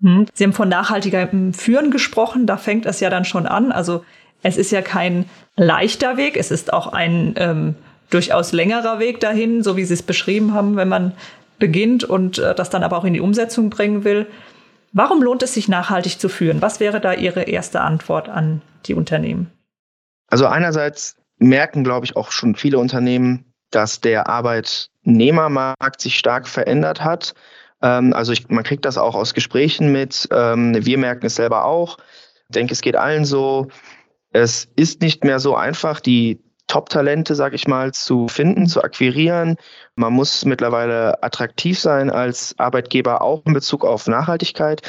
Hm. 0.00 0.26
Sie 0.32 0.44
haben 0.44 0.52
von 0.52 0.68
nachhaltigem 0.68 1.52
Führen 1.54 1.90
gesprochen, 1.90 2.46
da 2.46 2.56
fängt 2.56 2.86
es 2.86 3.00
ja 3.00 3.10
dann 3.10 3.24
schon 3.24 3.46
an. 3.46 3.72
Also 3.72 4.04
es 4.44 4.56
ist 4.56 4.70
ja 4.70 4.82
kein 4.82 5.24
leichter 5.56 6.16
Weg, 6.16 6.36
es 6.36 6.52
ist 6.52 6.72
auch 6.72 6.92
ein 6.92 7.34
ähm, 7.38 7.74
durchaus 8.10 8.52
längerer 8.52 9.00
Weg 9.00 9.18
dahin, 9.18 9.64
so 9.64 9.76
wie 9.76 9.84
Sie 9.84 9.94
es 9.94 10.02
beschrieben 10.02 10.52
haben, 10.54 10.76
wenn 10.76 10.88
man 10.88 11.12
beginnt 11.58 12.04
und 12.04 12.38
äh, 12.38 12.54
das 12.54 12.70
dann 12.70 12.84
aber 12.84 12.98
auch 12.98 13.04
in 13.04 13.14
die 13.14 13.20
Umsetzung 13.20 13.70
bringen 13.70 14.04
will. 14.04 14.26
Warum 14.92 15.22
lohnt 15.22 15.42
es 15.42 15.54
sich 15.54 15.66
nachhaltig 15.66 16.20
zu 16.20 16.28
führen? 16.28 16.62
Was 16.62 16.78
wäre 16.78 17.00
da 17.00 17.14
Ihre 17.14 17.44
erste 17.44 17.80
Antwort 17.80 18.28
an 18.28 18.60
die 18.86 18.94
Unternehmen? 18.94 19.50
Also 20.28 20.46
einerseits 20.46 21.16
merken, 21.38 21.82
glaube 21.82 22.04
ich, 22.04 22.14
auch 22.14 22.30
schon 22.30 22.54
viele 22.54 22.78
Unternehmen, 22.78 23.46
dass 23.70 24.00
der 24.00 24.28
Arbeitnehmermarkt 24.28 26.00
sich 26.00 26.18
stark 26.18 26.46
verändert 26.46 27.02
hat. 27.02 27.34
Ähm, 27.80 28.12
also 28.12 28.32
ich, 28.32 28.48
man 28.50 28.62
kriegt 28.62 28.84
das 28.84 28.98
auch 28.98 29.14
aus 29.14 29.32
Gesprächen 29.32 29.90
mit. 29.90 30.28
Ähm, 30.30 30.84
wir 30.84 30.98
merken 30.98 31.26
es 31.26 31.36
selber 31.36 31.64
auch. 31.64 31.96
Ich 32.50 32.54
denke, 32.54 32.74
es 32.74 32.82
geht 32.82 32.96
allen 32.96 33.24
so. 33.24 33.68
Es 34.34 34.66
ist 34.74 35.00
nicht 35.00 35.22
mehr 35.22 35.38
so 35.38 35.54
einfach, 35.54 36.00
die 36.00 36.40
Top-Talente, 36.66 37.36
sag 37.36 37.54
ich 37.54 37.68
mal, 37.68 37.92
zu 37.92 38.26
finden, 38.26 38.66
zu 38.66 38.82
akquirieren. 38.82 39.56
Man 39.94 40.12
muss 40.12 40.44
mittlerweile 40.44 41.22
attraktiv 41.22 41.78
sein 41.78 42.10
als 42.10 42.54
Arbeitgeber, 42.58 43.22
auch 43.22 43.42
in 43.46 43.52
Bezug 43.52 43.84
auf 43.84 44.08
Nachhaltigkeit. 44.08 44.82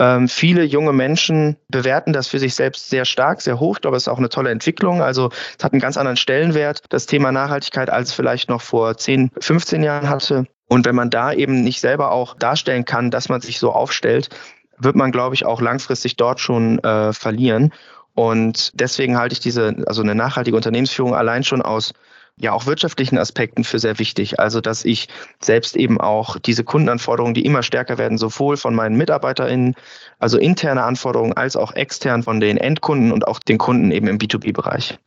Ähm, 0.00 0.28
viele 0.28 0.64
junge 0.64 0.92
Menschen 0.92 1.56
bewerten 1.68 2.12
das 2.12 2.26
für 2.26 2.40
sich 2.40 2.56
selbst 2.56 2.90
sehr 2.90 3.04
stark, 3.04 3.42
sehr 3.42 3.60
hoch. 3.60 3.76
Ich 3.76 3.82
glaube, 3.82 3.96
es 3.96 4.04
ist 4.04 4.08
auch 4.08 4.18
eine 4.18 4.28
tolle 4.28 4.50
Entwicklung. 4.50 5.02
Also 5.02 5.30
es 5.56 5.62
hat 5.62 5.72
einen 5.72 5.80
ganz 5.80 5.96
anderen 5.96 6.16
Stellenwert, 6.16 6.82
das 6.88 7.06
Thema 7.06 7.30
Nachhaltigkeit, 7.30 7.90
als 7.90 8.12
vielleicht 8.12 8.48
noch 8.48 8.62
vor 8.62 8.96
10, 8.96 9.30
15 9.38 9.84
Jahren 9.84 10.08
hatte. 10.08 10.46
Und 10.66 10.84
wenn 10.84 10.96
man 10.96 11.10
da 11.10 11.32
eben 11.32 11.62
nicht 11.62 11.80
selber 11.80 12.10
auch 12.10 12.34
darstellen 12.34 12.84
kann, 12.84 13.12
dass 13.12 13.28
man 13.28 13.40
sich 13.40 13.60
so 13.60 13.70
aufstellt, 13.70 14.30
wird 14.78 14.96
man, 14.96 15.12
glaube 15.12 15.36
ich, 15.36 15.44
auch 15.44 15.60
langfristig 15.60 16.16
dort 16.16 16.40
schon 16.40 16.78
äh, 16.80 17.12
verlieren. 17.12 17.72
Und 18.14 18.72
deswegen 18.74 19.16
halte 19.16 19.32
ich 19.32 19.40
diese, 19.40 19.76
also 19.86 20.02
eine 20.02 20.14
nachhaltige 20.14 20.56
Unternehmensführung 20.56 21.14
allein 21.14 21.44
schon 21.44 21.62
aus 21.62 21.92
ja 22.40 22.52
auch 22.52 22.66
wirtschaftlichen 22.66 23.18
Aspekten 23.18 23.64
für 23.64 23.78
sehr 23.78 23.98
wichtig. 23.98 24.40
Also 24.40 24.60
dass 24.60 24.84
ich 24.84 25.08
selbst 25.40 25.76
eben 25.76 26.00
auch 26.00 26.38
diese 26.38 26.64
Kundenanforderungen, 26.64 27.34
die 27.34 27.44
immer 27.44 27.62
stärker 27.62 27.98
werden, 27.98 28.18
sowohl 28.18 28.56
von 28.56 28.74
meinen 28.74 28.96
MitarbeiterInnen, 28.96 29.74
also 30.18 30.38
interne 30.38 30.82
Anforderungen, 30.82 31.34
als 31.34 31.56
auch 31.56 31.72
extern 31.74 32.22
von 32.22 32.40
den 32.40 32.56
Endkunden 32.56 33.12
und 33.12 33.26
auch 33.28 33.38
den 33.40 33.58
Kunden 33.58 33.90
eben 33.90 34.06
im 34.06 34.18
B2B-Bereich. 34.18 34.98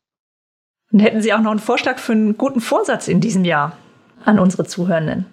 Und 0.92 1.00
hätten 1.00 1.22
Sie 1.22 1.34
auch 1.34 1.42
noch 1.42 1.52
einen 1.52 1.60
Vorschlag 1.60 1.98
für 1.98 2.12
einen 2.12 2.38
guten 2.38 2.62
Vorsatz 2.62 3.08
in 3.08 3.20
diesem 3.20 3.46
Jahr 3.46 3.78
an 4.26 4.38
unsere 4.38 4.66
Zuhörenden? 4.66 5.26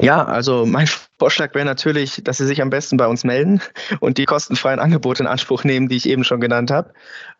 Ja, 0.00 0.24
also 0.24 0.64
mein 0.66 0.88
Vorschlag 1.18 1.54
wäre 1.54 1.64
natürlich, 1.64 2.22
dass 2.24 2.38
Sie 2.38 2.46
sich 2.46 2.62
am 2.62 2.70
besten 2.70 2.96
bei 2.96 3.06
uns 3.06 3.24
melden 3.24 3.60
und 4.00 4.18
die 4.18 4.24
kostenfreien 4.24 4.80
Angebote 4.80 5.22
in 5.22 5.26
Anspruch 5.26 5.64
nehmen, 5.64 5.88
die 5.88 5.96
ich 5.96 6.08
eben 6.08 6.24
schon 6.24 6.40
genannt 6.40 6.70
habe. 6.70 6.92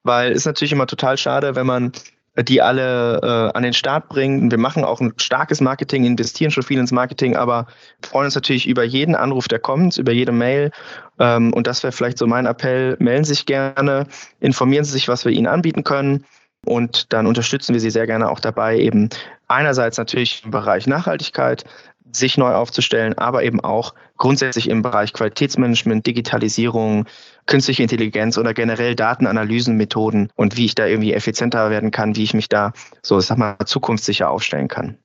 Weil 0.03 0.33
es 0.33 0.39
ist 0.39 0.47
natürlich 0.47 0.73
immer 0.73 0.87
total 0.87 1.17
schade, 1.17 1.55
wenn 1.57 1.67
man 1.67 1.93
die 2.39 2.63
alle 2.63 3.21
äh, 3.23 3.57
an 3.57 3.63
den 3.63 3.73
Start 3.73 4.09
bringt. 4.09 4.51
Wir 4.51 4.59
machen 4.59 4.85
auch 4.85 5.01
ein 5.01 5.13
starkes 5.17 5.61
Marketing, 5.61 6.05
investieren 6.05 6.51
schon 6.51 6.63
viel 6.63 6.79
ins 6.79 6.93
Marketing, 6.93 7.37
aber 7.37 7.67
freuen 8.03 8.27
uns 8.27 8.35
natürlich 8.35 8.69
über 8.69 8.85
jeden 8.85 9.15
Anruf, 9.15 9.49
der 9.49 9.59
kommt, 9.59 9.97
über 9.99 10.13
jede 10.13 10.33
Mail. 10.33 10.71
Ähm, 11.19 11.53
und 11.53 11.67
das 11.67 11.83
wäre 11.83 11.93
vielleicht 11.93 12.19
so 12.19 12.27
mein 12.27 12.47
Appell. 12.47 12.97
Melden 12.99 13.25
Sie 13.25 13.35
sich 13.35 13.47
gerne, 13.47 14.07
informieren 14.39 14.85
Sie 14.85 14.93
sich, 14.93 15.09
was 15.09 15.25
wir 15.25 15.33
Ihnen 15.33 15.49
anbieten 15.49 15.85
können. 15.85 16.25
Und 16.65 17.13
dann 17.13 17.27
unterstützen 17.27 17.73
wir 17.73 17.81
Sie 17.81 17.91
sehr 17.91 18.07
gerne 18.07 18.31
auch 18.31 18.41
dabei, 18.41 18.79
eben 18.79 19.09
einerseits 19.49 19.97
natürlich 19.97 20.43
im 20.45 20.51
Bereich 20.51 20.87
Nachhaltigkeit, 20.87 21.65
sich 22.13 22.37
neu 22.39 22.53
aufzustellen, 22.53 23.17
aber 23.17 23.43
eben 23.43 23.61
auch 23.61 23.95
grundsätzlich 24.17 24.69
im 24.69 24.83
Bereich 24.83 25.13
Qualitätsmanagement, 25.13 26.07
Digitalisierung, 26.07 27.07
künstliche 27.47 27.83
Intelligenz 27.83 28.39
oder 28.39 28.55
generell 28.55 28.95
Datenanalysenmethoden 28.95 30.31
und 30.37 30.57
wie 30.57 30.67
ich 30.67 30.75
da 30.75 30.87
irgendwie 30.87 31.13
effizienter 31.13 31.71
werden 31.71 31.91
kann, 31.91 32.17
wie 32.17 32.25
ich 32.25 32.35
mich 32.35 32.49
da 32.49 32.73
so, 33.03 33.19
sag 33.21 33.39
mal, 33.39 33.57
zukunftssicher 33.65 34.31
aufstellen 34.31 34.69
kann. 34.69 34.99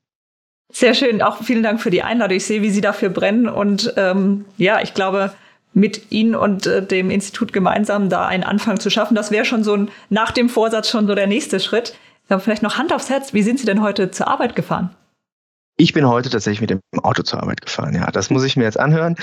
Sehr 0.72 0.94
schön. 0.94 1.22
Auch 1.22 1.41
vielen 1.44 1.63
Dank 1.63 1.82
für 1.82 1.91
die 1.91 2.02
Einladung. 2.02 2.38
Ich 2.38 2.46
sehe, 2.46 2.62
wie 2.62 2.72
Sie 2.72 2.82
dafür 2.82 3.10
brennen. 3.10 3.48
Und 3.48 3.94
ähm, 3.98 4.46
ja, 4.58 4.82
ich 4.82 4.94
glaube, 4.94 5.34
mit 5.74 6.12
Ihnen 6.12 6.36
und 6.36 6.65
äh, 6.65 6.86
dem 6.86 7.12
Institut 7.12 7.54
gemeinsam 7.54 8.10
da 8.10 8.26
einen 8.26 8.44
Anfang 8.44 8.80
zu 8.80 8.89
schaffen, 8.89 9.15
das 9.15 9.32
wäre 9.32 9.46
schon 9.46 9.63
so 9.63 9.76
ein, 9.76 9.89
nach 10.10 10.32
dem 10.32 10.50
Vorsatz 10.50 10.89
schon 10.89 11.08
so 11.08 11.15
der 11.15 11.28
nächste 11.28 11.60
Schritt. 11.60 11.96
Aber 12.28 12.39
vielleicht 12.39 12.63
noch 12.63 12.78
Hand 12.78 12.91
aufs 12.91 13.10
Herz. 13.10 13.34
Wie 13.34 13.44
sind 13.44 13.60
Sie 13.60 13.65
denn 13.65 13.82
heute 13.82 14.10
zur 14.10 14.28
Arbeit 14.28 14.56
gefahren? 14.56 14.89
Ich 15.78 15.94
bin 15.94 16.08
heute 16.08 16.30
tatsächlich 16.30 16.62
mit 16.62 16.70
dem 16.70 16.82
Auto 17.04 17.24
zur 17.24 17.42
Arbeit 17.42 17.62
gefahren. 17.62 17.94
Ja, 17.94 18.10
das 18.10 18.30
muss 18.30 18.44
ich 18.44 18.56
mir 18.56 18.64
jetzt 18.64 18.80
anhören. 18.80 19.16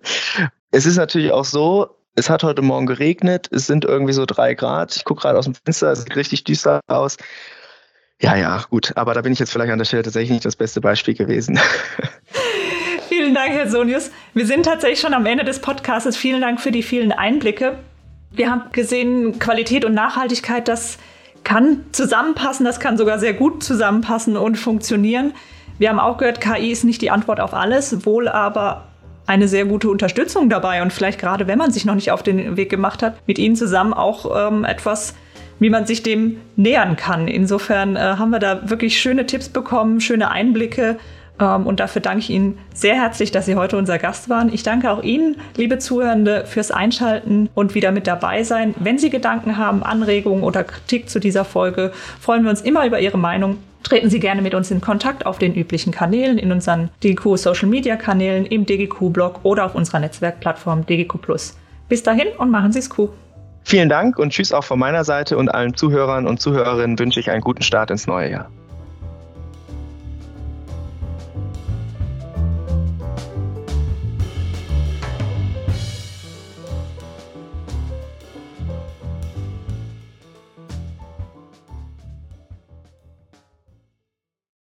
es 0.70 0.84
ist 0.84 0.96
natürlich 0.96 1.32
auch 1.32 1.46
so, 1.46 1.96
es 2.14 2.28
hat 2.28 2.42
heute 2.42 2.60
Morgen 2.60 2.86
geregnet, 2.86 3.48
es 3.52 3.66
sind 3.66 3.84
irgendwie 3.86 4.12
so 4.12 4.26
drei 4.26 4.54
Grad. 4.54 4.94
Ich 4.96 5.04
gucke 5.04 5.22
gerade 5.22 5.38
aus 5.38 5.46
dem 5.46 5.54
Fenster, 5.54 5.90
es 5.92 6.02
sieht 6.02 6.14
richtig 6.14 6.44
düster 6.44 6.80
aus. 6.88 7.16
Ja, 8.20 8.36
ja, 8.36 8.64
gut, 8.68 8.92
aber 8.96 9.14
da 9.14 9.22
bin 9.22 9.32
ich 9.32 9.38
jetzt 9.38 9.52
vielleicht 9.52 9.70
an 9.70 9.78
der 9.78 9.86
Stelle 9.86 10.02
tatsächlich 10.02 10.32
nicht 10.32 10.44
das 10.44 10.56
beste 10.56 10.80
Beispiel 10.80 11.14
gewesen. 11.14 11.58
Vielen 13.08 13.34
Dank, 13.34 13.52
Herr 13.52 13.70
Sonius. 13.70 14.10
Wir 14.34 14.46
sind 14.46 14.64
tatsächlich 14.64 15.00
schon 15.00 15.14
am 15.14 15.24
Ende 15.24 15.44
des 15.44 15.60
Podcasts. 15.60 16.16
Vielen 16.16 16.42
Dank 16.42 16.60
für 16.60 16.72
die 16.72 16.82
vielen 16.82 17.12
Einblicke. 17.12 17.78
Wir 18.30 18.50
haben 18.50 18.70
gesehen, 18.72 19.38
Qualität 19.38 19.86
und 19.86 19.94
Nachhaltigkeit, 19.94 20.68
das 20.68 20.98
kann 21.44 21.86
zusammenpassen, 21.92 22.66
das 22.66 22.78
kann 22.78 22.98
sogar 22.98 23.18
sehr 23.18 23.32
gut 23.32 23.62
zusammenpassen 23.62 24.36
und 24.36 24.56
funktionieren. 24.56 25.32
Wir 25.78 25.90
haben 25.90 26.00
auch 26.00 26.18
gehört, 26.18 26.40
KI 26.40 26.72
ist 26.72 26.84
nicht 26.84 27.02
die 27.02 27.10
Antwort 27.10 27.40
auf 27.40 27.54
alles, 27.54 28.04
wohl 28.04 28.28
aber 28.28 28.84
eine 29.26 29.46
sehr 29.46 29.64
gute 29.64 29.90
Unterstützung 29.90 30.48
dabei 30.48 30.82
und 30.82 30.92
vielleicht 30.92 31.20
gerade, 31.20 31.46
wenn 31.46 31.58
man 31.58 31.70
sich 31.70 31.84
noch 31.84 31.94
nicht 31.94 32.10
auf 32.10 32.22
den 32.22 32.56
Weg 32.56 32.70
gemacht 32.70 33.02
hat, 33.02 33.16
mit 33.26 33.38
Ihnen 33.38 33.56
zusammen 33.56 33.92
auch 33.92 34.48
ähm, 34.48 34.64
etwas, 34.64 35.14
wie 35.60 35.70
man 35.70 35.86
sich 35.86 36.02
dem 36.02 36.38
nähern 36.56 36.96
kann. 36.96 37.28
Insofern 37.28 37.94
äh, 37.94 38.00
haben 38.00 38.30
wir 38.30 38.38
da 38.38 38.70
wirklich 38.70 38.98
schöne 38.98 39.26
Tipps 39.26 39.48
bekommen, 39.48 40.00
schöne 40.00 40.30
Einblicke. 40.30 40.96
Ähm, 41.38 41.66
und 41.66 41.78
dafür 41.78 42.00
danke 42.00 42.20
ich 42.20 42.30
Ihnen 42.30 42.58
sehr 42.74 42.94
herzlich, 42.94 43.30
dass 43.30 43.46
Sie 43.46 43.56
heute 43.56 43.76
unser 43.76 43.98
Gast 43.98 44.28
waren. 44.28 44.52
Ich 44.52 44.62
danke 44.62 44.90
auch 44.90 45.02
Ihnen, 45.02 45.36
liebe 45.56 45.78
Zuhörende, 45.78 46.44
fürs 46.46 46.70
Einschalten 46.70 47.50
und 47.54 47.74
wieder 47.74 47.92
mit 47.92 48.06
dabei 48.06 48.44
sein. 48.44 48.74
Wenn 48.78 48.98
Sie 48.98 49.10
Gedanken 49.10 49.58
haben, 49.58 49.82
Anregungen 49.82 50.42
oder 50.42 50.64
Kritik 50.64 51.10
zu 51.10 51.20
dieser 51.20 51.44
Folge, 51.44 51.92
freuen 52.20 52.44
wir 52.44 52.50
uns 52.50 52.62
immer 52.62 52.86
über 52.86 52.98
Ihre 52.98 53.18
Meinung 53.18 53.58
Treten 53.82 54.10
Sie 54.10 54.20
gerne 54.20 54.42
mit 54.42 54.54
uns 54.54 54.70
in 54.70 54.80
Kontakt 54.80 55.24
auf 55.24 55.38
den 55.38 55.54
üblichen 55.54 55.92
Kanälen, 55.92 56.38
in 56.38 56.52
unseren 56.52 56.90
DGQ 57.02 57.36
Social 57.36 57.68
Media 57.68 57.96
Kanälen, 57.96 58.44
im 58.44 58.66
DGQ 58.66 59.10
Blog 59.12 59.40
oder 59.44 59.64
auf 59.64 59.74
unserer 59.74 60.00
Netzwerkplattform 60.00 60.84
DGQ. 60.84 61.16
Bis 61.88 62.02
dahin 62.02 62.28
und 62.38 62.50
machen 62.50 62.72
Sie 62.72 62.80
es 62.80 62.90
cool. 62.98 63.10
Vielen 63.64 63.88
Dank 63.88 64.18
und 64.18 64.30
tschüss 64.30 64.52
auch 64.52 64.64
von 64.64 64.78
meiner 64.78 65.04
Seite 65.04 65.36
und 65.36 65.48
allen 65.48 65.74
Zuhörern 65.74 66.26
und 66.26 66.40
Zuhörerinnen 66.40 66.98
wünsche 66.98 67.20
ich 67.20 67.30
einen 67.30 67.42
guten 67.42 67.62
Start 67.62 67.90
ins 67.90 68.06
neue 68.06 68.30
Jahr. 68.30 68.50